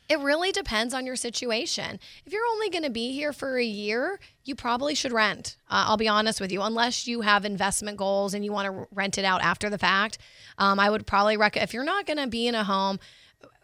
It 0.08 0.20
really 0.20 0.52
depends 0.52 0.94
on 0.94 1.04
your 1.04 1.16
situation. 1.16 1.98
If 2.24 2.32
you're 2.32 2.46
only 2.52 2.70
going 2.70 2.84
to 2.84 2.90
be 2.90 3.12
here 3.12 3.32
for 3.32 3.58
a 3.58 3.64
year, 3.64 4.20
you 4.44 4.54
probably 4.54 4.94
should 4.94 5.12
rent. 5.12 5.56
Uh, 5.68 5.86
I'll 5.88 5.96
be 5.96 6.06
honest 6.08 6.40
with 6.40 6.52
you, 6.52 6.62
unless 6.62 7.08
you 7.08 7.22
have 7.22 7.44
investment 7.44 7.96
goals 7.96 8.32
and 8.32 8.44
you 8.44 8.52
want 8.52 8.66
to 8.72 8.86
rent 8.92 9.18
it 9.18 9.24
out 9.24 9.42
after 9.42 9.68
the 9.68 9.78
fact. 9.78 10.18
Um, 10.58 10.78
I 10.78 10.90
would 10.90 11.06
probably 11.06 11.36
recommend 11.36 11.68
if 11.68 11.74
you're 11.74 11.84
not 11.84 12.06
going 12.06 12.18
to 12.18 12.28
be 12.28 12.46
in 12.46 12.54
a 12.54 12.62
home. 12.64 13.00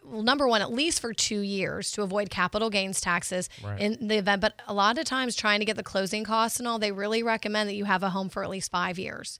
Well, 0.05 0.21
number 0.21 0.45
one, 0.49 0.61
at 0.61 0.69
least 0.73 0.99
for 0.99 1.13
two 1.13 1.39
years 1.39 1.91
to 1.91 2.01
avoid 2.01 2.29
capital 2.29 2.69
gains 2.69 2.99
taxes 2.99 3.49
Right. 3.63 3.79
in 3.79 4.09
the 4.09 4.17
event. 4.17 4.41
But 4.41 4.61
a 4.67 4.73
lot 4.73 4.97
of 4.97 5.05
times, 5.05 5.33
trying 5.37 5.59
to 5.61 5.65
get 5.65 5.77
the 5.77 5.83
closing 5.83 6.25
costs 6.25 6.59
and 6.59 6.67
all, 6.67 6.77
they 6.77 6.91
really 6.91 7.23
recommend 7.23 7.69
that 7.69 7.75
you 7.75 7.85
have 7.85 8.03
a 8.03 8.09
home 8.09 8.27
for 8.27 8.43
at 8.43 8.49
least 8.49 8.69
five 8.69 8.99
years. 8.99 9.39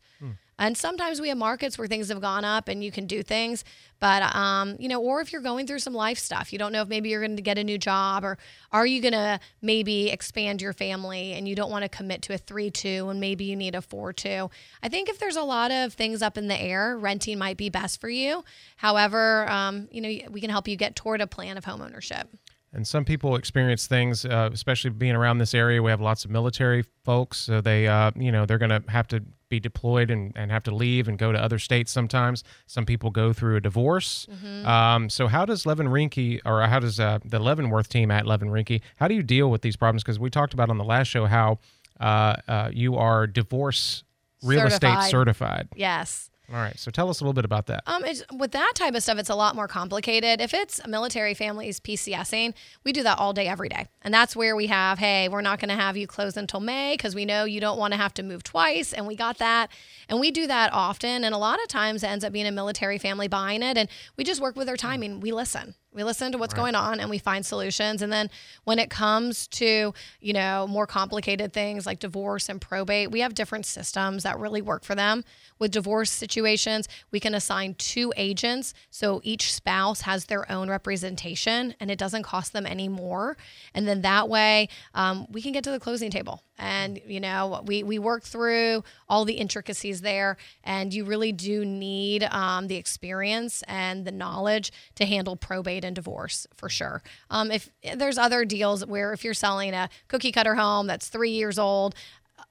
And 0.63 0.77
sometimes 0.77 1.19
we 1.19 1.27
have 1.27 1.37
markets 1.37 1.77
where 1.77 1.89
things 1.89 2.07
have 2.07 2.21
gone 2.21 2.45
up 2.45 2.69
and 2.69 2.81
you 2.81 2.89
can 2.89 3.05
do 3.05 3.21
things, 3.21 3.65
but 3.99 4.23
um, 4.33 4.77
you 4.79 4.87
know, 4.87 5.01
or 5.01 5.19
if 5.19 5.33
you're 5.33 5.41
going 5.41 5.67
through 5.67 5.79
some 5.79 5.93
life 5.93 6.17
stuff, 6.17 6.53
you 6.53 6.57
don't 6.57 6.71
know 6.71 6.81
if 6.81 6.87
maybe 6.87 7.09
you're 7.09 7.19
going 7.19 7.35
to 7.35 7.41
get 7.41 7.57
a 7.57 7.65
new 7.65 7.77
job 7.77 8.23
or 8.23 8.37
are 8.71 8.85
you 8.85 9.01
going 9.01 9.11
to 9.11 9.41
maybe 9.61 10.09
expand 10.09 10.61
your 10.61 10.71
family 10.71 11.33
and 11.33 11.49
you 11.49 11.55
don't 11.55 11.69
want 11.69 11.83
to 11.83 11.89
commit 11.89 12.21
to 12.21 12.33
a 12.33 12.37
three 12.37 12.71
two 12.71 13.09
and 13.09 13.19
maybe 13.19 13.43
you 13.43 13.57
need 13.57 13.75
a 13.75 13.81
four 13.81 14.13
two. 14.13 14.49
I 14.81 14.87
think 14.87 15.09
if 15.09 15.19
there's 15.19 15.35
a 15.35 15.43
lot 15.43 15.69
of 15.69 15.95
things 15.95 16.21
up 16.21 16.37
in 16.37 16.47
the 16.47 16.59
air, 16.59 16.97
renting 16.97 17.37
might 17.37 17.57
be 17.57 17.69
best 17.69 17.99
for 17.99 18.07
you. 18.07 18.45
However, 18.77 19.49
um, 19.49 19.89
you 19.91 19.99
know, 19.99 20.29
we 20.31 20.39
can 20.39 20.49
help 20.49 20.69
you 20.69 20.77
get 20.77 20.95
toward 20.95 21.19
a 21.19 21.27
plan 21.27 21.57
of 21.57 21.65
home 21.65 21.81
ownership. 21.81 22.29
And 22.73 22.87
some 22.87 23.05
people 23.05 23.35
experience 23.35 23.85
things, 23.85 24.25
uh, 24.25 24.49
especially 24.51 24.89
being 24.89 25.15
around 25.15 25.37
this 25.37 25.53
area. 25.53 25.81
We 25.83 25.91
have 25.91 26.01
lots 26.01 26.25
of 26.25 26.31
military 26.31 26.83
folks, 27.03 27.37
so 27.37 27.61
they, 27.61 27.87
uh, 27.87 28.11
you 28.15 28.31
know, 28.31 28.45
they're 28.47 28.57
going 28.57 28.71
to 28.71 28.83
have 28.89 29.07
to 29.09 29.23
be 29.49 29.59
deployed 29.59 30.09
and, 30.09 30.33
and 30.35 30.49
have 30.51 30.63
to 30.63 30.73
leave 30.73 31.07
and 31.07 31.19
go 31.19 31.31
to 31.31 31.37
other 31.39 31.59
states 31.59 31.91
sometimes. 31.91 32.43
Some 32.65 32.85
people 32.87 33.11
go 33.11 33.31
through 33.31 33.57
a 33.57 33.61
divorce. 33.61 34.27
Um, 34.65 35.07
so 35.11 35.27
how 35.27 35.45
does 35.45 35.67
Levin 35.67 35.87
Rinke, 35.87 36.39
or 36.45 36.63
how 36.63 36.79
does 36.79 36.99
uh, 36.99 37.19
the 37.23 37.37
Leavenworth 37.37 37.89
team 37.89 38.09
at 38.09 38.25
Levin 38.25 38.49
Rinke, 38.49 38.81
how 38.95 39.07
do 39.07 39.13
you 39.13 39.21
deal 39.21 39.51
with 39.51 39.61
these 39.61 39.75
problems? 39.75 40.01
Because 40.03 40.17
we 40.19 40.31
talked 40.31 40.55
about 40.55 40.71
on 40.71 40.79
the 40.79 40.83
last 40.83 41.07
show 41.07 41.25
how 41.27 41.59
uh, 41.99 42.35
uh, 42.47 42.69
you 42.73 42.95
are 42.97 43.27
divorce 43.27 44.03
real 44.41 44.65
estate 44.65 44.87
Certified. 44.87 45.09
certified. 45.11 45.67
Yes. 45.75 46.31
All 46.51 46.59
right, 46.59 46.77
so 46.77 46.91
tell 46.91 47.09
us 47.09 47.21
a 47.21 47.23
little 47.23 47.33
bit 47.33 47.45
about 47.45 47.67
that. 47.67 47.83
Um, 47.87 48.03
with 48.33 48.51
that 48.51 48.73
type 48.75 48.95
of 48.95 49.01
stuff, 49.01 49.17
it's 49.17 49.29
a 49.29 49.35
lot 49.35 49.55
more 49.55 49.67
complicated. 49.67 50.41
If 50.41 50.53
it's 50.53 50.79
a 50.79 50.89
military 50.89 51.33
families 51.33 51.79
PCSing, 51.79 52.53
we 52.83 52.91
do 52.91 53.01
that 53.03 53.17
all 53.17 53.31
day, 53.31 53.47
every 53.47 53.69
day, 53.69 53.87
and 54.01 54.13
that's 54.13 54.35
where 54.35 54.55
we 54.55 54.67
have, 54.67 54.99
hey, 54.99 55.29
we're 55.29 55.41
not 55.41 55.59
going 55.59 55.69
to 55.69 55.75
have 55.75 55.95
you 55.95 56.05
close 56.05 56.35
until 56.35 56.59
May 56.59 56.95
because 56.95 57.15
we 57.15 57.23
know 57.23 57.45
you 57.45 57.61
don't 57.61 57.79
want 57.79 57.93
to 57.93 57.97
have 57.97 58.13
to 58.15 58.23
move 58.23 58.43
twice, 58.43 58.91
and 58.91 59.07
we 59.07 59.15
got 59.15 59.37
that, 59.37 59.71
and 60.09 60.19
we 60.19 60.31
do 60.31 60.45
that 60.47 60.73
often, 60.73 61.23
and 61.23 61.33
a 61.33 61.37
lot 61.37 61.61
of 61.61 61.69
times 61.69 62.03
it 62.03 62.07
ends 62.07 62.25
up 62.25 62.33
being 62.33 62.47
a 62.47 62.51
military 62.51 62.97
family 62.97 63.29
buying 63.29 63.63
it, 63.63 63.77
and 63.77 63.87
we 64.17 64.25
just 64.25 64.41
work 64.41 64.57
with 64.57 64.67
their 64.67 64.77
timing. 64.77 65.21
We 65.21 65.31
listen. 65.31 65.75
We 65.93 66.03
listen 66.03 66.31
to 66.31 66.37
what's 66.37 66.53
going 66.53 66.75
on 66.75 66.99
and 66.99 67.09
we 67.09 67.17
find 67.17 67.45
solutions. 67.45 68.01
And 68.01 68.11
then 68.11 68.29
when 68.63 68.79
it 68.79 68.89
comes 68.89 69.47
to, 69.49 69.93
you 70.19 70.33
know, 70.33 70.67
more 70.67 70.87
complicated 70.87 71.53
things 71.53 71.85
like 71.85 71.99
divorce 71.99 72.49
and 72.49 72.59
probate, 72.59 73.11
we 73.11 73.19
have 73.21 73.33
different 73.33 73.65
systems 73.65 74.23
that 74.23 74.39
really 74.39 74.61
work 74.61 74.83
for 74.83 74.95
them. 74.95 75.23
With 75.59 75.71
divorce 75.71 76.11
situations, 76.11 76.87
we 77.11 77.19
can 77.19 77.33
assign 77.35 77.75
two 77.75 78.13
agents. 78.17 78.73
So 78.89 79.21
each 79.23 79.53
spouse 79.53 80.01
has 80.01 80.25
their 80.25 80.51
own 80.51 80.69
representation 80.69 81.75
and 81.79 81.91
it 81.91 81.99
doesn't 81.99 82.23
cost 82.23 82.53
them 82.53 82.65
any 82.65 82.87
more. 82.87 83.37
And 83.73 83.87
then 83.87 84.01
that 84.01 84.29
way 84.29 84.69
um, 84.93 85.27
we 85.29 85.41
can 85.41 85.51
get 85.51 85.63
to 85.65 85.71
the 85.71 85.79
closing 85.79 86.11
table. 86.11 86.43
And, 86.57 87.01
you 87.07 87.19
know, 87.19 87.61
we, 87.65 87.83
we 87.83 87.97
work 87.97 88.23
through 88.23 88.83
all 89.09 89.25
the 89.25 89.33
intricacies 89.33 90.01
there. 90.01 90.37
And 90.63 90.93
you 90.93 91.03
really 91.03 91.31
do 91.31 91.65
need 91.65 92.23
um, 92.25 92.67
the 92.67 92.75
experience 92.75 93.63
and 93.67 94.05
the 94.05 94.11
knowledge 94.11 94.71
to 94.95 95.05
handle 95.05 95.35
probate 95.35 95.83
and 95.83 95.95
divorce 95.95 96.45
for 96.55 96.69
sure. 96.69 97.01
Um, 97.29 97.51
if 97.51 97.69
there's 97.95 98.17
other 98.17 98.45
deals 98.45 98.85
where 98.85 99.13
if 99.13 99.23
you're 99.23 99.33
selling 99.33 99.73
a 99.73 99.89
cookie 100.07 100.31
cutter 100.31 100.55
home 100.55 100.87
that's 100.87 101.07
three 101.07 101.31
years 101.31 101.57
old, 101.57 101.95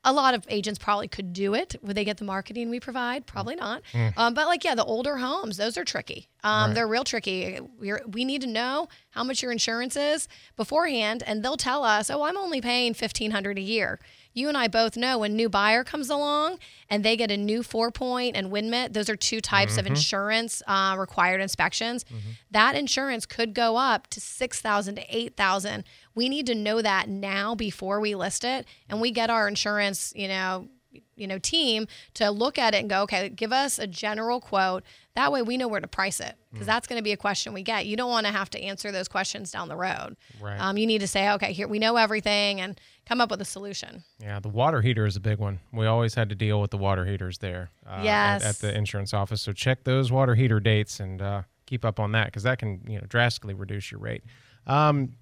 a 0.05 0.13
lot 0.13 0.35
of 0.35 0.45
agents 0.49 0.81
probably 0.81 1.07
could 1.07 1.33
do 1.33 1.55
it. 1.55 1.77
Would 1.83 1.97
they 1.97 2.05
get 2.05 2.17
the 2.17 2.25
marketing 2.25 2.71
we 2.71 2.81
provide? 2.81 3.25
Probably 3.27 3.55
not. 3.55 3.83
Um, 4.17 4.35
but 4.35 4.47
like, 4.47 4.65
yeah, 4.65 4.75
the 4.75 4.85
older 4.85 5.19
homes, 5.19 5.59
those 5.59 5.79
are 5.79 5.85
tricky. 5.85 6.29
Um, 6.45 6.75
They're 6.75 6.89
real 6.89 7.05
tricky. 7.05 7.61
We're, 7.79 8.03
we 8.07 8.25
need 8.25 8.41
to 8.43 8.49
know 8.49 8.89
how 9.11 9.23
much 9.23 9.43
your 9.43 9.53
insurance 9.53 9.95
is 9.97 10.27
beforehand, 10.57 11.23
and 11.27 11.45
they'll 11.45 11.57
tell 11.57 11.85
us, 11.85 12.11
"Oh, 12.11 12.23
I'm 12.23 12.37
only 12.37 12.61
paying 12.61 12.95
fifteen 12.95 13.31
hundred 13.31 13.59
a 13.59 13.63
year." 13.63 14.01
You 14.35 14.49
and 14.49 14.57
I 14.57 14.67
both 14.67 14.97
know 14.97 15.19
when 15.19 15.37
new 15.37 15.51
buyer 15.51 15.85
comes 15.85 16.09
along 16.09 16.59
and 16.89 17.05
they 17.05 17.17
get 17.19 17.31
a 17.31 17.37
new 17.37 17.63
four 17.63 17.91
point 17.91 18.35
and 18.35 18.51
wind 18.51 18.71
mit, 18.71 18.95
those 18.95 19.11
are 19.11 19.17
two 19.17 19.43
types 19.43 19.77
of 19.77 19.87
insurance 19.87 20.63
uh, 20.67 20.97
required 20.99 21.43
inspections. 21.43 22.05
That 22.51 22.75
insurance 22.75 23.27
could 23.27 23.53
go 23.55 23.77
up 23.77 24.07
to 24.09 24.21
six 24.21 24.61
thousand 24.61 24.95
to 24.97 25.05
eight 25.15 25.37
thousand. 25.37 25.85
We 26.15 26.29
need 26.31 26.47
to 26.47 26.55
know 26.55 26.81
that 26.83 27.09
now 27.09 27.55
before 27.55 28.01
we 28.01 28.15
list 28.15 28.43
it, 28.45 28.67
and 28.89 29.01
we 29.03 29.11
get 29.11 29.29
our 29.31 29.47
insurance, 29.49 30.13
you 30.17 30.29
know, 30.29 30.69
you 31.17 31.27
know, 31.27 31.39
team 31.39 31.87
to 32.15 32.31
look 32.31 32.59
at 32.59 32.75
it 32.75 32.79
and 32.79 32.91
go, 32.91 33.03
okay, 33.03 33.29
give 33.29 33.53
us 33.53 33.79
a 33.79 33.87
general 33.87 34.41
quote. 34.41 34.83
That 35.15 35.31
way 35.31 35.43
we 35.43 35.57
know 35.57 35.69
where 35.69 35.81
to 35.81 35.87
price 35.89 36.21
it 36.21 36.35
because 36.51 36.67
that's 36.67 36.87
going 36.87 36.99
to 36.99 37.03
be 37.03 37.13
a 37.13 37.17
question 37.17 37.53
we 37.53 37.63
get. 37.63 37.87
You 37.87 37.97
don't 37.97 38.11
want 38.11 38.27
to 38.27 38.33
have 38.33 38.49
to 38.51 38.61
answer 38.63 38.91
those 38.91 39.09
questions 39.09 39.51
down 39.51 39.69
the 39.69 39.77
road. 39.77 40.17
Right. 40.41 40.59
Um, 40.59 40.77
you 40.79 40.87
need 40.87 41.01
to 41.01 41.07
say, 41.07 41.31
okay, 41.33 41.53
here 41.53 41.69
we 41.69 41.79
know 41.79 41.97
everything 41.97 42.61
and 42.61 42.81
come 43.07 43.21
up 43.21 43.31
with 43.31 43.41
a 43.41 43.45
solution. 43.45 44.05
Yeah, 44.21 44.41
the 44.41 44.49
water 44.49 44.81
heater 44.81 45.05
is 45.07 45.17
a 45.17 45.21
big 45.21 45.39
one. 45.39 45.61
We 45.73 45.87
always 45.87 46.15
had 46.15 46.29
to 46.31 46.35
deal 46.35 46.61
with 46.61 46.71
the 46.71 46.79
water 46.79 47.05
heaters 47.05 47.39
there 47.39 47.71
uh, 47.87 47.91
at- 47.97 48.05
Yes. 48.05 48.45
at, 48.45 48.57
the 48.57 48.75
insurance 48.77 49.13
office. 49.13 49.43
So 49.43 49.53
check 49.53 49.85
those 49.85 50.11
water 50.11 50.35
heater 50.35 50.61
dates 50.61 50.99
and 51.01 51.21
uh, 51.21 51.43
keep 51.67 51.85
up 51.85 52.01
on 52.01 52.13
that 52.13 52.27
because 52.27 52.43
that 52.45 52.59
can 52.59 52.81
you 52.89 52.99
know 52.99 53.05
drastically 53.09 53.55
reduce 53.55 53.91
your 53.91 54.01
rate. 54.01 54.23
Um, 54.67 55.13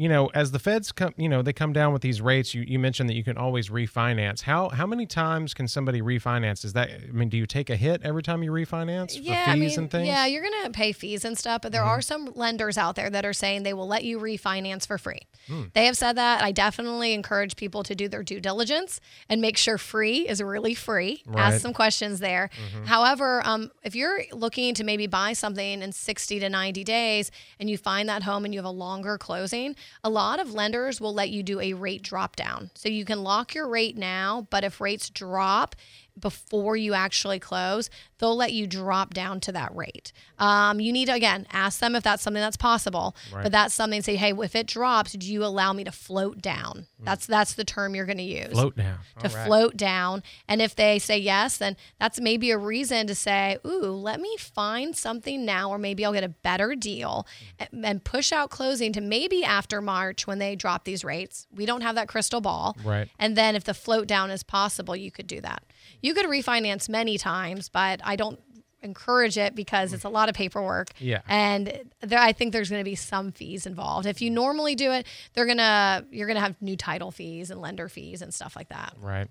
you 0.00 0.08
know, 0.08 0.30
as 0.32 0.50
the 0.50 0.58
feds 0.58 0.92
come, 0.92 1.12
you 1.18 1.28
know, 1.28 1.42
they 1.42 1.52
come 1.52 1.74
down 1.74 1.92
with 1.92 2.00
these 2.00 2.22
rates. 2.22 2.54
You, 2.54 2.64
you 2.66 2.78
mentioned 2.78 3.10
that 3.10 3.16
you 3.16 3.22
can 3.22 3.36
always 3.36 3.68
refinance. 3.68 4.40
How 4.40 4.70
how 4.70 4.86
many 4.86 5.04
times 5.04 5.52
can 5.52 5.68
somebody 5.68 6.00
refinance? 6.00 6.64
Is 6.64 6.72
that 6.72 6.88
I 6.88 7.12
mean, 7.12 7.28
do 7.28 7.36
you 7.36 7.44
take 7.44 7.68
a 7.68 7.76
hit 7.76 8.00
every 8.02 8.22
time 8.22 8.42
you 8.42 8.50
refinance 8.50 9.14
for 9.14 9.22
yeah, 9.22 9.44
fees 9.44 9.52
I 9.52 9.56
mean, 9.56 9.64
and 9.64 9.90
things? 9.90 9.92
Mm-hmm. 9.92 10.04
yeah, 10.06 10.24
you're 10.24 10.42
gonna 10.42 10.70
pay 10.70 10.92
fees 10.92 11.26
and 11.26 11.36
stuff, 11.36 11.60
but 11.60 11.72
there 11.72 11.82
are 11.82 12.00
some 12.00 12.32
lenders 12.34 12.78
out 12.78 12.96
there 12.96 13.10
that 13.10 13.26
are 13.26 13.34
saying 13.34 13.62
they 13.62 13.74
will 13.74 13.86
let 13.86 14.02
you 14.02 14.18
refinance 14.18 14.86
for 14.86 14.96
free. 14.96 15.20
Hmm. 15.46 15.64
They 15.74 15.84
have 15.84 15.98
said 15.98 16.14
that. 16.14 16.42
I 16.42 16.50
definitely 16.50 17.12
encourage 17.12 17.56
people 17.56 17.82
to 17.82 17.94
do 17.94 18.08
their 18.08 18.22
due 18.22 18.40
diligence 18.40 19.02
and 19.28 19.42
make 19.42 19.58
sure 19.58 19.76
free 19.76 20.26
is 20.26 20.42
really 20.42 20.74
free. 20.74 21.22
Right. 21.26 21.36
Mm-hmm. 21.36 21.38
Ask 21.38 21.60
some 21.60 21.74
questions 21.74 22.20
there. 22.20 22.48
However, 22.86 23.46
um, 23.46 23.70
if 23.82 23.94
you're 23.94 24.22
looking 24.32 24.72
to 24.76 24.84
maybe 24.84 25.08
buy 25.08 25.34
something 25.34 25.82
in 25.82 25.92
60 25.92 26.40
to 26.40 26.48
90 26.48 26.84
days 26.84 27.30
and 27.58 27.68
you 27.68 27.76
find 27.76 28.08
that 28.08 28.22
home 28.22 28.46
and 28.46 28.54
you 28.54 28.58
have 28.60 28.64
a 28.64 28.70
longer 28.70 29.18
closing, 29.18 29.76
a 30.02 30.10
lot 30.10 30.40
of 30.40 30.54
lenders 30.54 31.00
will 31.00 31.14
let 31.14 31.30
you 31.30 31.42
do 31.42 31.60
a 31.60 31.74
rate 31.74 32.02
drop 32.02 32.36
down. 32.36 32.70
So 32.74 32.88
you 32.88 33.04
can 33.04 33.22
lock 33.22 33.54
your 33.54 33.68
rate 33.68 33.96
now, 33.96 34.46
but 34.50 34.64
if 34.64 34.80
rates 34.80 35.10
drop, 35.10 35.76
before 36.18 36.76
you 36.76 36.94
actually 36.94 37.38
close, 37.38 37.90
they'll 38.18 38.36
let 38.36 38.52
you 38.52 38.66
drop 38.66 39.14
down 39.14 39.40
to 39.40 39.52
that 39.52 39.74
rate. 39.74 40.12
Um, 40.38 40.80
you 40.80 40.92
need 40.92 41.06
to 41.06 41.14
again 41.14 41.46
ask 41.52 41.80
them 41.80 41.94
if 41.94 42.02
that's 42.02 42.22
something 42.22 42.40
that's 42.40 42.56
possible. 42.56 43.16
Right. 43.32 43.42
But 43.44 43.52
that's 43.52 43.74
something. 43.74 44.02
Say, 44.02 44.16
hey, 44.16 44.32
if 44.32 44.54
it 44.54 44.66
drops, 44.66 45.12
do 45.12 45.30
you 45.30 45.44
allow 45.44 45.72
me 45.72 45.84
to 45.84 45.92
float 45.92 46.40
down? 46.42 46.86
That's 47.02 47.26
that's 47.26 47.54
the 47.54 47.64
term 47.64 47.94
you're 47.94 48.04
going 48.06 48.18
to 48.18 48.22
use 48.22 48.52
Float 48.52 48.76
down. 48.76 48.98
to 49.20 49.28
right. 49.28 49.46
float 49.46 49.76
down. 49.76 50.22
And 50.48 50.60
if 50.60 50.76
they 50.76 50.98
say 50.98 51.18
yes, 51.18 51.56
then 51.56 51.76
that's 51.98 52.20
maybe 52.20 52.50
a 52.50 52.58
reason 52.58 53.06
to 53.06 53.14
say, 53.14 53.56
ooh, 53.66 53.92
let 53.92 54.20
me 54.20 54.36
find 54.38 54.94
something 54.94 55.44
now, 55.44 55.70
or 55.70 55.78
maybe 55.78 56.04
I'll 56.04 56.12
get 56.12 56.24
a 56.24 56.28
better 56.28 56.74
deal 56.74 57.26
and, 57.58 57.84
and 57.86 58.04
push 58.04 58.32
out 58.32 58.50
closing 58.50 58.92
to 58.92 59.00
maybe 59.00 59.42
after 59.44 59.80
March 59.80 60.26
when 60.26 60.38
they 60.38 60.56
drop 60.56 60.84
these 60.84 61.04
rates. 61.04 61.46
We 61.54 61.64
don't 61.64 61.80
have 61.80 61.94
that 61.94 62.08
crystal 62.08 62.40
ball. 62.42 62.76
Right. 62.84 63.08
And 63.18 63.34
then 63.36 63.56
if 63.56 63.64
the 63.64 63.74
float 63.74 64.06
down 64.06 64.30
is 64.30 64.42
possible, 64.42 64.94
you 64.94 65.10
could 65.10 65.26
do 65.26 65.40
that. 65.40 65.62
You 66.02 66.14
could 66.14 66.26
refinance 66.26 66.88
many 66.88 67.18
times, 67.18 67.68
but 67.68 68.00
I 68.04 68.16
don't 68.16 68.40
encourage 68.82 69.36
it 69.36 69.54
because 69.54 69.92
it's 69.92 70.04
a 70.04 70.08
lot 70.08 70.28
of 70.30 70.34
paperwork. 70.34 70.88
Yeah. 70.98 71.20
And 71.28 71.82
there, 72.00 72.18
I 72.18 72.32
think 72.32 72.52
there's 72.52 72.70
going 72.70 72.80
to 72.80 72.90
be 72.90 72.94
some 72.94 73.30
fees 73.30 73.66
involved. 73.66 74.06
If 74.06 74.22
you 74.22 74.30
normally 74.30 74.74
do 74.74 74.90
it, 74.92 75.06
they're 75.34 75.44
going 75.46 75.58
to 75.58 76.06
you're 76.10 76.26
going 76.26 76.36
to 76.36 76.40
have 76.40 76.60
new 76.62 76.76
title 76.76 77.10
fees 77.10 77.50
and 77.50 77.60
lender 77.60 77.88
fees 77.88 78.22
and 78.22 78.32
stuff 78.32 78.56
like 78.56 78.70
that. 78.70 78.94
Right. 78.98 79.28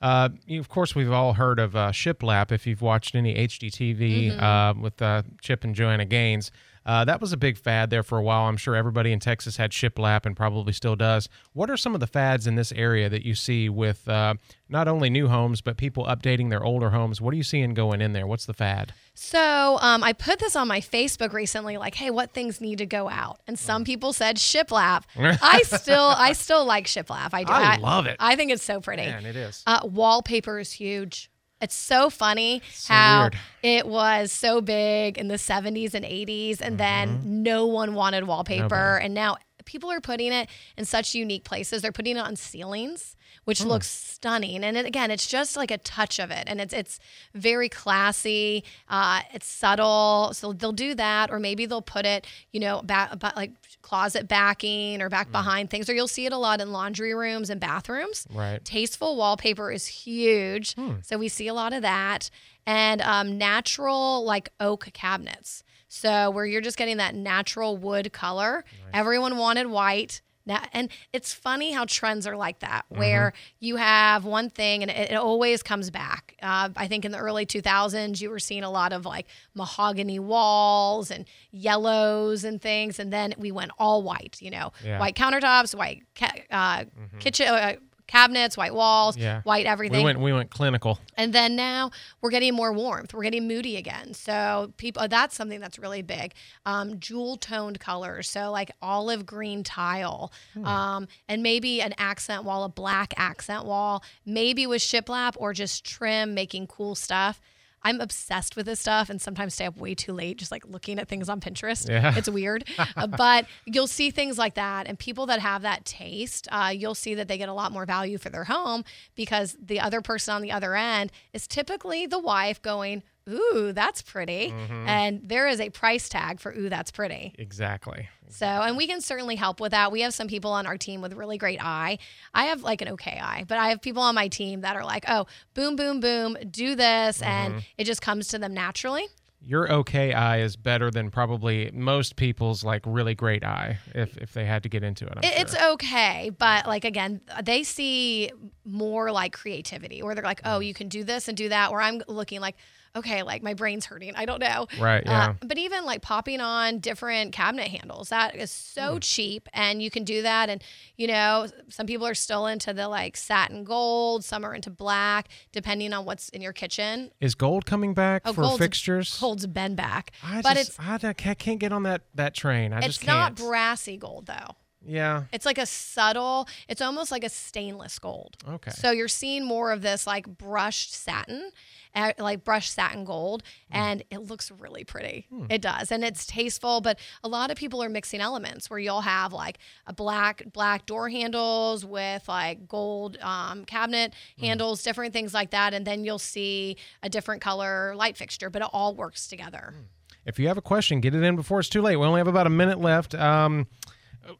Uh, 0.00 0.28
of 0.50 0.68
course, 0.68 0.94
we've 0.94 1.10
all 1.10 1.32
heard 1.34 1.58
of 1.58 1.74
uh, 1.74 1.90
Shiplap 1.90 2.52
if 2.52 2.66
you've 2.66 2.82
watched 2.82 3.14
any 3.14 3.34
HGTV 3.34 4.32
Mm-hmm. 4.32 4.40
uh, 4.40 4.74
with 4.80 5.00
uh, 5.02 5.22
Chip 5.40 5.64
and 5.64 5.74
Joanna 5.74 6.04
Gaines. 6.04 6.50
Uh, 6.88 7.04
that 7.04 7.20
was 7.20 7.34
a 7.34 7.36
big 7.36 7.58
fad 7.58 7.90
there 7.90 8.02
for 8.02 8.16
a 8.16 8.22
while. 8.22 8.48
I'm 8.48 8.56
sure 8.56 8.74
everybody 8.74 9.12
in 9.12 9.20
Texas 9.20 9.58
had 9.58 9.72
Shiplap 9.72 10.24
and 10.24 10.34
probably 10.34 10.72
still 10.72 10.96
does. 10.96 11.28
What 11.52 11.68
are 11.68 11.76
some 11.76 11.92
of 11.92 12.00
the 12.00 12.06
fads 12.06 12.46
in 12.46 12.54
this 12.54 12.72
area 12.72 13.10
that 13.10 13.26
you 13.26 13.34
see 13.34 13.68
with 13.68 14.08
uh, 14.08 14.36
not 14.70 14.88
only 14.88 15.10
new 15.10 15.28
homes, 15.28 15.60
but 15.60 15.76
people 15.76 16.06
updating 16.06 16.48
their 16.48 16.64
older 16.64 16.88
homes? 16.88 17.20
What 17.20 17.34
are 17.34 17.36
you 17.36 17.42
seeing 17.42 17.74
going 17.74 18.00
in 18.00 18.14
there? 18.14 18.26
What's 18.26 18.46
the 18.46 18.54
fad? 18.54 18.94
So 19.12 19.76
um, 19.82 20.02
I 20.02 20.14
put 20.14 20.38
this 20.38 20.56
on 20.56 20.66
my 20.66 20.80
Facebook 20.80 21.34
recently, 21.34 21.76
like, 21.76 21.94
hey, 21.94 22.08
what 22.08 22.32
things 22.32 22.58
need 22.58 22.78
to 22.78 22.86
go 22.86 23.10
out? 23.10 23.40
And 23.46 23.58
some 23.58 23.84
people 23.84 24.14
said 24.14 24.36
shiplap. 24.36 25.02
I 25.18 25.64
still, 25.64 26.14
I 26.16 26.32
still 26.32 26.64
like 26.64 26.86
shiplap. 26.86 27.34
I 27.34 27.44
do. 27.44 27.52
I 27.52 27.76
love 27.76 28.06
it. 28.06 28.16
I 28.18 28.34
think 28.34 28.50
it's 28.50 28.64
so 28.64 28.80
pretty. 28.80 29.02
Man, 29.02 29.26
it 29.26 29.36
is. 29.36 29.62
Uh, 29.66 29.80
wallpaper 29.84 30.58
is 30.58 30.72
huge. 30.72 31.30
It's 31.60 31.74
so 31.74 32.08
funny 32.08 32.62
So 32.72 32.94
how 32.94 33.20
weird. 33.22 33.36
it 33.62 33.86
was 33.88 34.30
so 34.32 34.60
big 34.60 35.18
in 35.18 35.28
the 35.28 35.34
70s 35.34 35.92
and 35.94 36.04
80s, 36.04 36.60
and 36.60 36.78
then 36.78 37.42
no 37.42 37.66
one 37.66 37.94
wanted 37.94 38.24
wallpaper. 38.26 38.62
Mm-hmm. 38.62 38.74
Nobody. 38.74 39.04
And 39.06 39.14
now 39.14 39.36
people 39.68 39.90
are 39.92 40.00
putting 40.00 40.32
it 40.32 40.48
in 40.76 40.84
such 40.84 41.14
unique 41.14 41.44
places. 41.44 41.82
They're 41.82 41.92
putting 41.92 42.16
it 42.16 42.20
on 42.20 42.34
ceilings, 42.36 43.14
which 43.44 43.60
Hmm. 43.62 43.68
looks 43.68 43.88
stunning. 43.88 44.64
And 44.64 44.76
it, 44.76 44.86
again, 44.86 45.10
it's 45.10 45.26
just 45.26 45.56
like 45.56 45.70
a 45.70 45.78
touch 45.78 46.18
of 46.18 46.30
it, 46.30 46.44
and 46.46 46.60
it's 46.60 46.72
it's 46.74 46.98
very 47.34 47.68
classy. 47.68 48.64
Uh, 48.88 49.20
it's 49.32 49.46
subtle, 49.46 50.30
so 50.32 50.52
they'll 50.52 50.72
do 50.72 50.94
that, 50.94 51.30
or 51.30 51.38
maybe 51.38 51.66
they'll 51.66 51.82
put 51.82 52.04
it, 52.06 52.26
you 52.52 52.60
know, 52.60 52.82
back 52.82 53.14
like 53.36 53.52
closet 53.82 54.26
backing 54.28 55.00
or 55.02 55.08
back 55.08 55.30
behind 55.30 55.70
things, 55.70 55.88
or 55.88 55.94
you'll 55.94 56.08
see 56.08 56.26
it 56.26 56.32
a 56.32 56.36
lot 56.38 56.60
in 56.60 56.72
laundry 56.72 57.14
rooms 57.14 57.48
and 57.50 57.60
bathrooms. 57.60 58.26
Right. 58.32 58.64
Tasteful 58.64 59.16
wallpaper 59.16 59.70
is 59.70 59.86
huge. 59.86 60.74
So 61.02 61.16
we 61.18 61.28
see 61.28 61.46
a 61.48 61.54
lot 61.54 61.72
of 61.72 61.82
that. 61.82 62.30
And 62.66 63.00
um, 63.00 63.38
natural, 63.38 64.24
like 64.24 64.50
oak 64.60 64.88
cabinets. 64.92 65.62
So 65.88 66.30
where 66.30 66.46
you're 66.46 66.60
just 66.60 66.76
getting 66.76 66.98
that 66.98 67.14
natural 67.14 67.76
wood 67.76 68.12
color. 68.12 68.64
Everyone 68.92 69.36
wanted 69.38 69.66
white. 69.68 70.20
Now, 70.46 70.62
and 70.72 70.88
it's 71.12 71.34
funny 71.34 71.72
how 71.72 71.84
trends 71.86 72.26
are 72.26 72.34
like 72.34 72.60
that, 72.60 72.86
where 72.88 73.34
you 73.60 73.76
have 73.76 74.24
one 74.24 74.48
thing 74.48 74.80
and 74.80 74.90
it, 74.90 75.10
it 75.10 75.14
always 75.14 75.62
comes 75.62 75.90
back. 75.90 76.36
Uh, 76.42 76.70
I 76.74 76.88
think 76.88 77.04
in 77.04 77.12
the 77.12 77.18
early 77.18 77.44
2000s, 77.44 78.18
you 78.22 78.30
were 78.30 78.38
seeing 78.38 78.64
a 78.64 78.70
lot 78.70 78.94
of 78.94 79.04
like 79.04 79.26
mahogany 79.54 80.18
walls 80.18 81.10
and 81.10 81.26
yellows 81.50 82.44
and 82.44 82.62
things. 82.62 82.98
And 82.98 83.12
then 83.12 83.34
we 83.36 83.52
went 83.52 83.72
all 83.78 84.02
white, 84.02 84.38
you 84.40 84.50
know, 84.50 84.72
Yeah. 84.82 84.98
white 84.98 85.16
countertops, 85.16 85.74
white 85.74 86.04
ca- 86.14 86.32
uh, 86.50 86.84
kitchen. 87.18 87.46
Uh, 87.48 87.74
cabinets 88.08 88.56
white 88.56 88.74
walls 88.74 89.16
Yeah. 89.16 89.42
white 89.42 89.66
We 89.66 89.70
everything 89.70 90.02
went 90.02 90.18
we 90.18 90.32
went 90.32 90.50
clinical. 90.50 90.98
and 91.16 91.32
then 91.32 91.54
now 91.54 91.92
we're 92.20 92.30
getting 92.30 92.54
more 92.54 92.72
warmth. 92.72 93.14
We're 93.14 93.22
getting 93.22 93.46
moody 93.46 93.76
again. 93.76 94.14
So 94.14 94.72
people, 94.78 95.06
that's 95.06 95.36
something 95.36 95.60
that's 95.60 95.78
really 95.78 96.02
big. 96.02 96.34
Um, 96.66 96.98
jewel 96.98 97.36
toned 97.36 97.78
colors, 97.78 98.28
so 98.28 98.50
like 98.50 98.70
olive 98.82 99.24
green 99.26 99.62
tile, 99.62 100.32
um, 100.64 101.06
and 101.28 101.42
maybe 101.42 101.80
an 101.82 101.94
accent 101.98 102.42
wall, 102.44 102.64
a 102.64 102.68
black 102.68 103.14
accent 103.16 103.64
wall, 103.66 104.02
maybe 104.26 104.66
with 104.66 104.82
shiplap 104.82 105.34
or 105.36 105.52
just 105.52 105.84
trim, 105.84 106.34
making 106.34 106.66
cool 106.66 106.94
stuff. 106.96 107.40
I'm 107.82 108.00
obsessed 108.00 108.56
with 108.56 108.66
this 108.66 108.80
stuff 108.80 109.10
and 109.10 109.20
sometimes 109.20 109.54
stay 109.54 109.66
up 109.66 109.76
way 109.76 109.94
too 109.94 110.12
late 110.12 110.38
just 110.38 110.50
like 110.50 110.66
looking 110.66 110.98
at 110.98 111.08
things 111.08 111.28
on 111.28 111.40
Pinterest. 111.40 111.88
Yeah. 111.88 112.14
It's 112.16 112.28
weird. 112.28 112.64
Uh, 112.96 113.06
but 113.06 113.46
you'll 113.64 113.86
see 113.86 114.10
things 114.10 114.38
like 114.38 114.54
that. 114.54 114.86
And 114.86 114.98
people 114.98 115.26
that 115.26 115.40
have 115.40 115.62
that 115.62 115.84
taste, 115.84 116.48
uh, 116.50 116.72
you'll 116.74 116.94
see 116.94 117.14
that 117.14 117.28
they 117.28 117.38
get 117.38 117.48
a 117.48 117.52
lot 117.52 117.70
more 117.70 117.84
value 117.84 118.18
for 118.18 118.28
their 118.30 118.44
home 118.44 118.82
because 119.14 119.56
the 119.60 119.78
other 119.78 120.00
person 120.00 120.34
on 120.34 120.42
the 120.42 120.50
other 120.50 120.74
end 120.74 121.12
is 121.32 121.46
typically 121.46 122.06
the 122.06 122.18
wife 122.18 122.60
going, 122.62 123.02
Ooh, 123.28 123.72
that's 123.72 124.02
pretty. 124.02 124.50
Mm-hmm. 124.50 124.88
And 124.88 125.20
there 125.24 125.46
is 125.48 125.60
a 125.60 125.70
price 125.70 126.08
tag 126.08 126.40
for, 126.40 126.52
Ooh, 126.52 126.68
that's 126.68 126.90
pretty. 126.90 127.34
Exactly. 127.38 128.08
So, 128.30 128.46
and 128.46 128.76
we 128.76 128.86
can 128.86 129.00
certainly 129.00 129.36
help 129.36 129.60
with 129.60 129.72
that. 129.72 129.90
We 129.90 130.02
have 130.02 130.12
some 130.14 130.28
people 130.28 130.50
on 130.52 130.66
our 130.66 130.76
team 130.76 131.00
with 131.00 131.14
really 131.14 131.38
great 131.38 131.62
eye. 131.64 131.98
I 132.34 132.46
have 132.46 132.62
like 132.62 132.82
an 132.82 132.88
okay 132.90 133.18
eye, 133.22 133.44
but 133.48 133.58
I 133.58 133.70
have 133.70 133.80
people 133.80 134.02
on 134.02 134.14
my 134.14 134.28
team 134.28 134.60
that 134.62 134.76
are 134.76 134.84
like, 134.84 135.04
oh, 135.08 135.26
boom, 135.54 135.76
boom, 135.76 136.00
boom, 136.00 136.36
do 136.50 136.74
this. 136.74 137.22
And 137.22 137.54
mm-hmm. 137.54 137.62
it 137.78 137.84
just 137.84 138.02
comes 138.02 138.28
to 138.28 138.38
them 138.38 138.52
naturally. 138.52 139.06
Your 139.40 139.70
okay 139.72 140.12
eye 140.12 140.40
is 140.40 140.56
better 140.56 140.90
than 140.90 141.10
probably 141.10 141.70
most 141.72 142.16
people's 142.16 142.64
like 142.64 142.82
really 142.84 143.14
great 143.14 143.44
eye 143.44 143.78
if 143.94 144.16
if 144.18 144.32
they 144.32 144.44
had 144.44 144.64
to 144.64 144.68
get 144.68 144.82
into 144.82 145.06
it. 145.06 145.12
I'm 145.16 145.22
It- 145.22 145.32
sure. 145.32 145.42
It's 145.42 145.56
okay, 145.74 146.30
but 146.36 146.66
like 146.66 146.84
again, 146.84 147.20
they 147.44 147.62
see 147.62 148.32
more 148.64 149.12
like 149.12 149.32
creativity, 149.32 150.02
where 150.02 150.16
they're 150.16 150.24
like. 150.24 150.40
"Oh, 150.44 150.58
you 150.58 150.74
can 150.74 150.88
do 150.88 151.04
this 151.04 151.28
and 151.28 151.36
do 151.36 151.50
that." 151.50 151.70
Where 151.70 151.80
I'm 151.80 152.02
looking 152.08 152.40
like, 152.40 152.56
"Okay, 152.98 153.22
like 153.22 153.42
my 153.42 153.54
brain's 153.54 153.86
hurting. 153.86 154.14
I 154.14 154.24
don't 154.26 154.40
know." 154.40 154.66
Right, 154.78 155.06
Uh, 155.06 155.10
yeah. 155.10 155.34
but 155.40 155.58
even 155.58 155.84
like 155.84 156.02
popping 156.02 156.40
on 156.40 156.78
different 156.78 157.32
cabinet 157.32 157.68
handles, 157.68 158.10
that 158.10 158.34
is 158.36 158.50
so 158.50 158.96
Mm. 158.96 159.02
cheap, 159.02 159.48
and 159.52 159.82
you 159.82 159.90
can 159.90 160.04
do 160.04 160.22
that. 160.22 160.48
And 160.48 160.62
you 160.96 161.06
know, 161.06 161.46
some 161.68 161.86
people 161.86 162.06
are 162.06 162.14
still 162.14 162.46
into 162.46 162.72
the 162.72 162.88
like 162.88 163.16
satin 163.16 163.64
gold, 163.64 164.24
some 164.24 164.44
are 164.44 164.54
into 164.54 164.70
black, 164.70 165.28
depending 165.52 165.92
on 165.92 166.04
what's 166.04 166.28
in 166.30 166.42
your 166.42 166.52
kitchen. 166.52 167.10
Is 167.20 167.34
gold 167.34 167.66
coming 167.66 167.94
back 167.94 168.22
Oh, 168.24 168.32
for 168.32 168.58
fixtures? 168.58 169.18
Gold's 169.18 169.46
been 169.46 169.74
back, 169.74 170.12
I 170.22 170.42
but 170.42 170.56
just, 170.56 170.70
it's 170.70 170.78
I, 170.80 170.98
I 171.08 171.12
can't 171.34 171.58
get 171.58 171.72
on 171.72 171.82
that 171.84 172.02
that 172.14 172.34
train. 172.34 172.72
I 172.72 172.78
it's 172.78 172.86
just 172.98 173.06
not 173.06 173.36
can't. 173.36 173.48
brassy 173.48 173.96
gold 173.96 174.26
though. 174.26 174.56
Yeah. 174.86 175.24
It's 175.32 175.44
like 175.46 175.58
a 175.58 175.66
subtle, 175.66 176.48
it's 176.68 176.80
almost 176.80 177.10
like 177.10 177.24
a 177.24 177.28
stainless 177.28 177.98
gold. 177.98 178.36
Okay. 178.48 178.70
So 178.70 178.90
you're 178.90 179.08
seeing 179.08 179.44
more 179.44 179.72
of 179.72 179.82
this 179.82 180.06
like 180.06 180.26
brushed 180.26 180.94
satin, 180.94 181.50
uh, 181.94 182.12
like 182.18 182.44
brushed 182.44 182.72
satin 182.72 183.04
gold, 183.04 183.42
Hmm. 183.70 183.76
and 183.76 184.02
it 184.10 184.18
looks 184.18 184.50
really 184.50 184.84
pretty. 184.84 185.26
It 185.50 185.60
does. 185.62 185.90
And 185.90 186.04
it's 186.04 186.26
tasteful, 186.26 186.80
but 186.80 186.98
a 187.24 187.28
lot 187.28 187.50
of 187.50 187.56
people 187.56 187.82
are 187.82 187.88
mixing 187.88 188.20
elements 188.20 188.70
where 188.70 188.78
you'll 188.78 189.00
have 189.02 189.32
like 189.32 189.58
a 189.86 189.92
black 189.92 190.42
black 190.52 190.86
door 190.86 191.08
handles 191.08 191.84
with 191.84 192.28
like 192.28 192.68
gold 192.68 193.18
um, 193.20 193.64
cabinet 193.64 194.14
Hmm. 194.38 194.44
handles, 194.44 194.82
different 194.82 195.12
things 195.12 195.34
like 195.34 195.50
that, 195.50 195.74
and 195.74 195.86
then 195.86 196.04
you'll 196.04 196.18
see 196.18 196.76
a 197.02 197.08
different 197.08 197.42
color 197.42 197.94
light 197.96 198.16
fixture, 198.16 198.48
but 198.50 198.62
it 198.62 198.68
all 198.72 198.94
works 198.94 199.26
together. 199.26 199.74
Hmm. 199.76 199.82
If 200.26 200.38
you 200.38 200.46
have 200.48 200.58
a 200.58 200.62
question, 200.62 201.00
get 201.00 201.14
it 201.14 201.22
in 201.22 201.36
before 201.36 201.58
it's 201.60 201.70
too 201.70 201.80
late. 201.80 201.96
We 201.96 202.04
only 202.04 202.18
have 202.18 202.28
about 202.28 202.46
a 202.46 202.50
minute 202.50 202.78
left. 202.78 203.14
Um, 203.14 203.66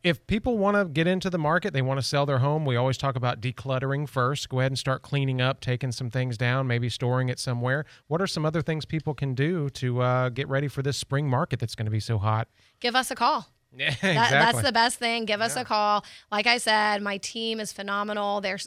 if 0.03 0.27
people 0.27 0.59
want 0.59 0.77
to 0.77 0.85
get 0.85 1.07
into 1.07 1.31
the 1.31 1.39
market, 1.39 1.73
they 1.73 1.83
want 1.83 1.99
to 1.99 2.07
sell 2.07 2.27
their 2.27 2.39
home, 2.39 2.65
we 2.65 2.77
always 2.77 2.99
talk 2.99 3.17
about 3.17 3.41
decluttering 3.41 4.09
first. 4.09 4.49
Go 4.49 4.61
ahead 4.61 4.71
and 4.73 4.79
start 4.79 5.03
cleaning 5.03 5.41
up, 5.41 5.61
taking 5.61 5.93
some 5.93 6.11
things 6.11 6.37
down, 6.37 6.67
maybe 6.67 6.89
storing 6.89 7.29
it 7.29 7.39
somewhere. 7.39 7.85
What 8.07 8.21
are 8.21 8.27
some 8.27 8.45
other 8.45 8.63
things 8.63 8.85
people 8.85 9.15
can 9.15 9.35
do 9.35 9.71
to 9.71 10.03
uh, 10.03 10.29
get 10.31 10.49
ready 10.49 10.69
for 10.69 10.83
this 10.83 10.97
spring 10.97 11.29
market 11.29 11.59
that's 11.59 11.75
going 11.75 11.87
to 11.87 11.91
be 11.91 12.01
so 12.01 12.19
hot? 12.19 12.49
Give 12.81 12.95
us 12.95 13.11
a 13.11 13.15
call. 13.15 13.49
Yeah, 13.77 13.91
That. 14.03 14.31
That's 14.31 14.63
the 14.63 14.73
best 14.73 14.99
thing. 14.99 15.25
Give 15.25 15.41
us 15.41 15.55
a 15.57 15.65
call. 15.65 16.05
Like 16.33 16.47
I 16.47 16.59
said, 16.59 17.03
my 17.03 17.19
team 17.19 17.61
is 17.61 17.73
phenomenal. 17.73 18.41
They're 18.41 18.59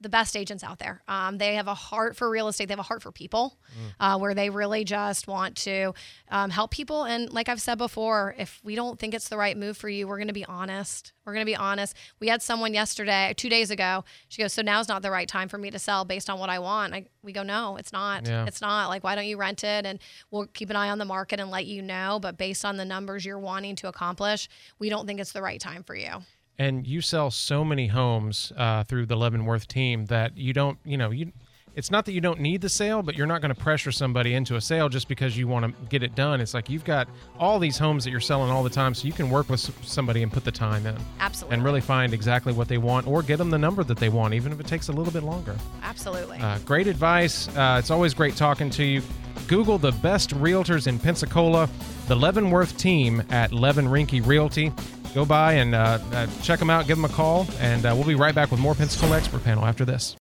the 0.00 0.08
best 0.08 0.36
agents 0.36 0.64
out 0.64 0.78
there. 0.78 1.02
Um, 1.08 1.38
they 1.38 1.54
have 1.56 1.68
a 1.68 1.74
heart 1.74 2.16
for 2.16 2.28
real 2.30 2.48
estate. 2.48 2.68
They 2.68 2.72
have 2.72 2.78
a 2.78 2.82
heart 2.82 3.02
for 3.02 3.12
people, 3.12 3.58
uh, 4.00 4.18
where 4.18 4.34
they 4.34 4.50
really 4.50 4.84
just 4.84 5.28
want 5.28 5.56
to 5.58 5.92
um, 6.30 6.50
help 6.50 6.70
people. 6.70 7.04
And 7.04 7.30
like 7.32 7.48
I've 7.48 7.60
said 7.60 7.76
before, 7.78 8.34
if 8.38 8.60
we 8.64 8.74
don't 8.74 8.98
think 8.98 9.14
it's 9.14 9.28
the 9.28 9.36
right 9.36 9.56
move 9.56 9.76
for 9.76 9.88
you, 9.88 10.08
we're 10.08 10.16
going 10.18 10.28
to 10.28 10.34
be 10.34 10.44
honest. 10.46 11.12
We're 11.24 11.32
going 11.34 11.44
to 11.44 11.50
be 11.50 11.56
honest. 11.56 11.96
We 12.20 12.28
had 12.28 12.40
someone 12.40 12.72
yesterday, 12.72 13.34
two 13.36 13.48
days 13.48 13.70
ago. 13.70 14.04
She 14.28 14.42
goes, 14.42 14.52
"So 14.52 14.62
now's 14.62 14.88
not 14.88 15.02
the 15.02 15.10
right 15.10 15.28
time 15.28 15.48
for 15.48 15.58
me 15.58 15.70
to 15.70 15.78
sell 15.78 16.04
based 16.04 16.30
on 16.30 16.38
what 16.38 16.50
I 16.50 16.60
want." 16.60 16.94
I, 16.94 17.06
we 17.22 17.32
go, 17.32 17.42
"No, 17.42 17.76
it's 17.76 17.92
not. 17.92 18.26
Yeah. 18.28 18.46
It's 18.46 18.60
not. 18.60 18.88
Like, 18.88 19.02
why 19.02 19.16
don't 19.16 19.26
you 19.26 19.36
rent 19.36 19.64
it 19.64 19.84
and 19.84 19.98
we'll 20.30 20.46
keep 20.46 20.70
an 20.70 20.76
eye 20.76 20.88
on 20.88 20.98
the 20.98 21.04
market 21.04 21.40
and 21.40 21.50
let 21.50 21.66
you 21.66 21.82
know. 21.82 22.18
But 22.22 22.38
based 22.38 22.64
on 22.64 22.76
the 22.76 22.84
numbers 22.84 23.24
you're 23.24 23.38
wanting 23.40 23.74
to 23.76 23.88
accomplish, 23.88 24.45
we 24.78 24.88
don't 24.88 25.06
think 25.06 25.20
it's 25.20 25.32
the 25.32 25.42
right 25.42 25.60
time 25.60 25.82
for 25.82 25.94
you. 25.94 26.10
and 26.58 26.86
you 26.86 27.00
sell 27.00 27.30
so 27.30 27.64
many 27.64 27.86
homes 27.88 28.52
uh, 28.56 28.82
through 28.84 29.06
the 29.06 29.16
Leavenworth 29.16 29.68
team 29.68 30.06
that 30.06 30.36
you 30.38 30.52
don't, 30.52 30.78
you 30.84 30.96
know, 30.96 31.10
you 31.10 31.32
it's 31.74 31.90
not 31.90 32.06
that 32.06 32.12
you 32.12 32.22
don't 32.22 32.40
need 32.40 32.62
the 32.62 32.70
sale, 32.70 33.02
but 33.02 33.16
you're 33.16 33.26
not 33.26 33.42
going 33.42 33.54
to 33.54 33.60
pressure 33.60 33.92
somebody 33.92 34.32
into 34.32 34.56
a 34.56 34.60
sale 34.62 34.88
just 34.88 35.08
because 35.08 35.36
you 35.36 35.46
want 35.46 35.66
to 35.66 35.86
get 35.90 36.02
it 36.02 36.14
done. 36.14 36.40
It's 36.40 36.54
like 36.54 36.70
you've 36.70 36.86
got 36.86 37.06
all 37.38 37.58
these 37.58 37.76
homes 37.76 38.02
that 38.04 38.10
you're 38.12 38.18
selling 38.18 38.50
all 38.50 38.62
the 38.62 38.70
time, 38.70 38.94
so 38.94 39.06
you 39.06 39.12
can 39.12 39.28
work 39.28 39.50
with 39.50 39.60
somebody 39.86 40.22
and 40.22 40.32
put 40.32 40.42
the 40.42 40.50
time 40.50 40.86
in. 40.86 40.96
Absolutely. 41.20 41.54
And 41.54 41.62
really 41.62 41.82
find 41.82 42.14
exactly 42.14 42.54
what 42.54 42.66
they 42.68 42.78
want 42.78 43.06
or 43.06 43.22
get 43.22 43.36
them 43.36 43.50
the 43.50 43.58
number 43.58 43.84
that 43.84 43.98
they 43.98 44.08
want, 44.08 44.32
even 44.32 44.52
if 44.52 44.58
it 44.58 44.66
takes 44.66 44.88
a 44.88 44.92
little 44.92 45.12
bit 45.12 45.22
longer. 45.22 45.54
Absolutely. 45.82 46.38
Uh, 46.38 46.58
great 46.60 46.86
advice. 46.86 47.46
Uh, 47.48 47.76
it's 47.78 47.90
always 47.90 48.14
great 48.14 48.36
talking 48.36 48.70
to 48.70 48.82
you. 48.82 49.02
Google 49.46 49.76
the 49.76 49.92
best 49.92 50.30
realtors 50.30 50.86
in 50.86 50.98
Pensacola, 50.98 51.68
the 52.06 52.14
Leavenworth 52.14 52.76
team 52.76 53.22
at 53.30 53.52
Levin 53.52 53.86
Rinke 53.86 54.24
Realty. 54.24 54.72
Go 55.14 55.24
by 55.24 55.54
and 55.54 55.74
uh, 55.74 55.98
uh 56.12 56.26
check 56.42 56.58
them 56.58 56.70
out, 56.70 56.86
give 56.86 56.98
them 56.98 57.04
a 57.04 57.08
call, 57.08 57.46
and 57.58 57.84
uh, 57.84 57.92
we'll 57.94 58.06
be 58.06 58.14
right 58.14 58.34
back 58.34 58.50
with 58.50 58.60
more 58.60 58.74
Pensacola 58.74 59.16
Expert 59.16 59.42
Panel 59.42 59.64
after 59.64 59.84
this. 59.84 60.14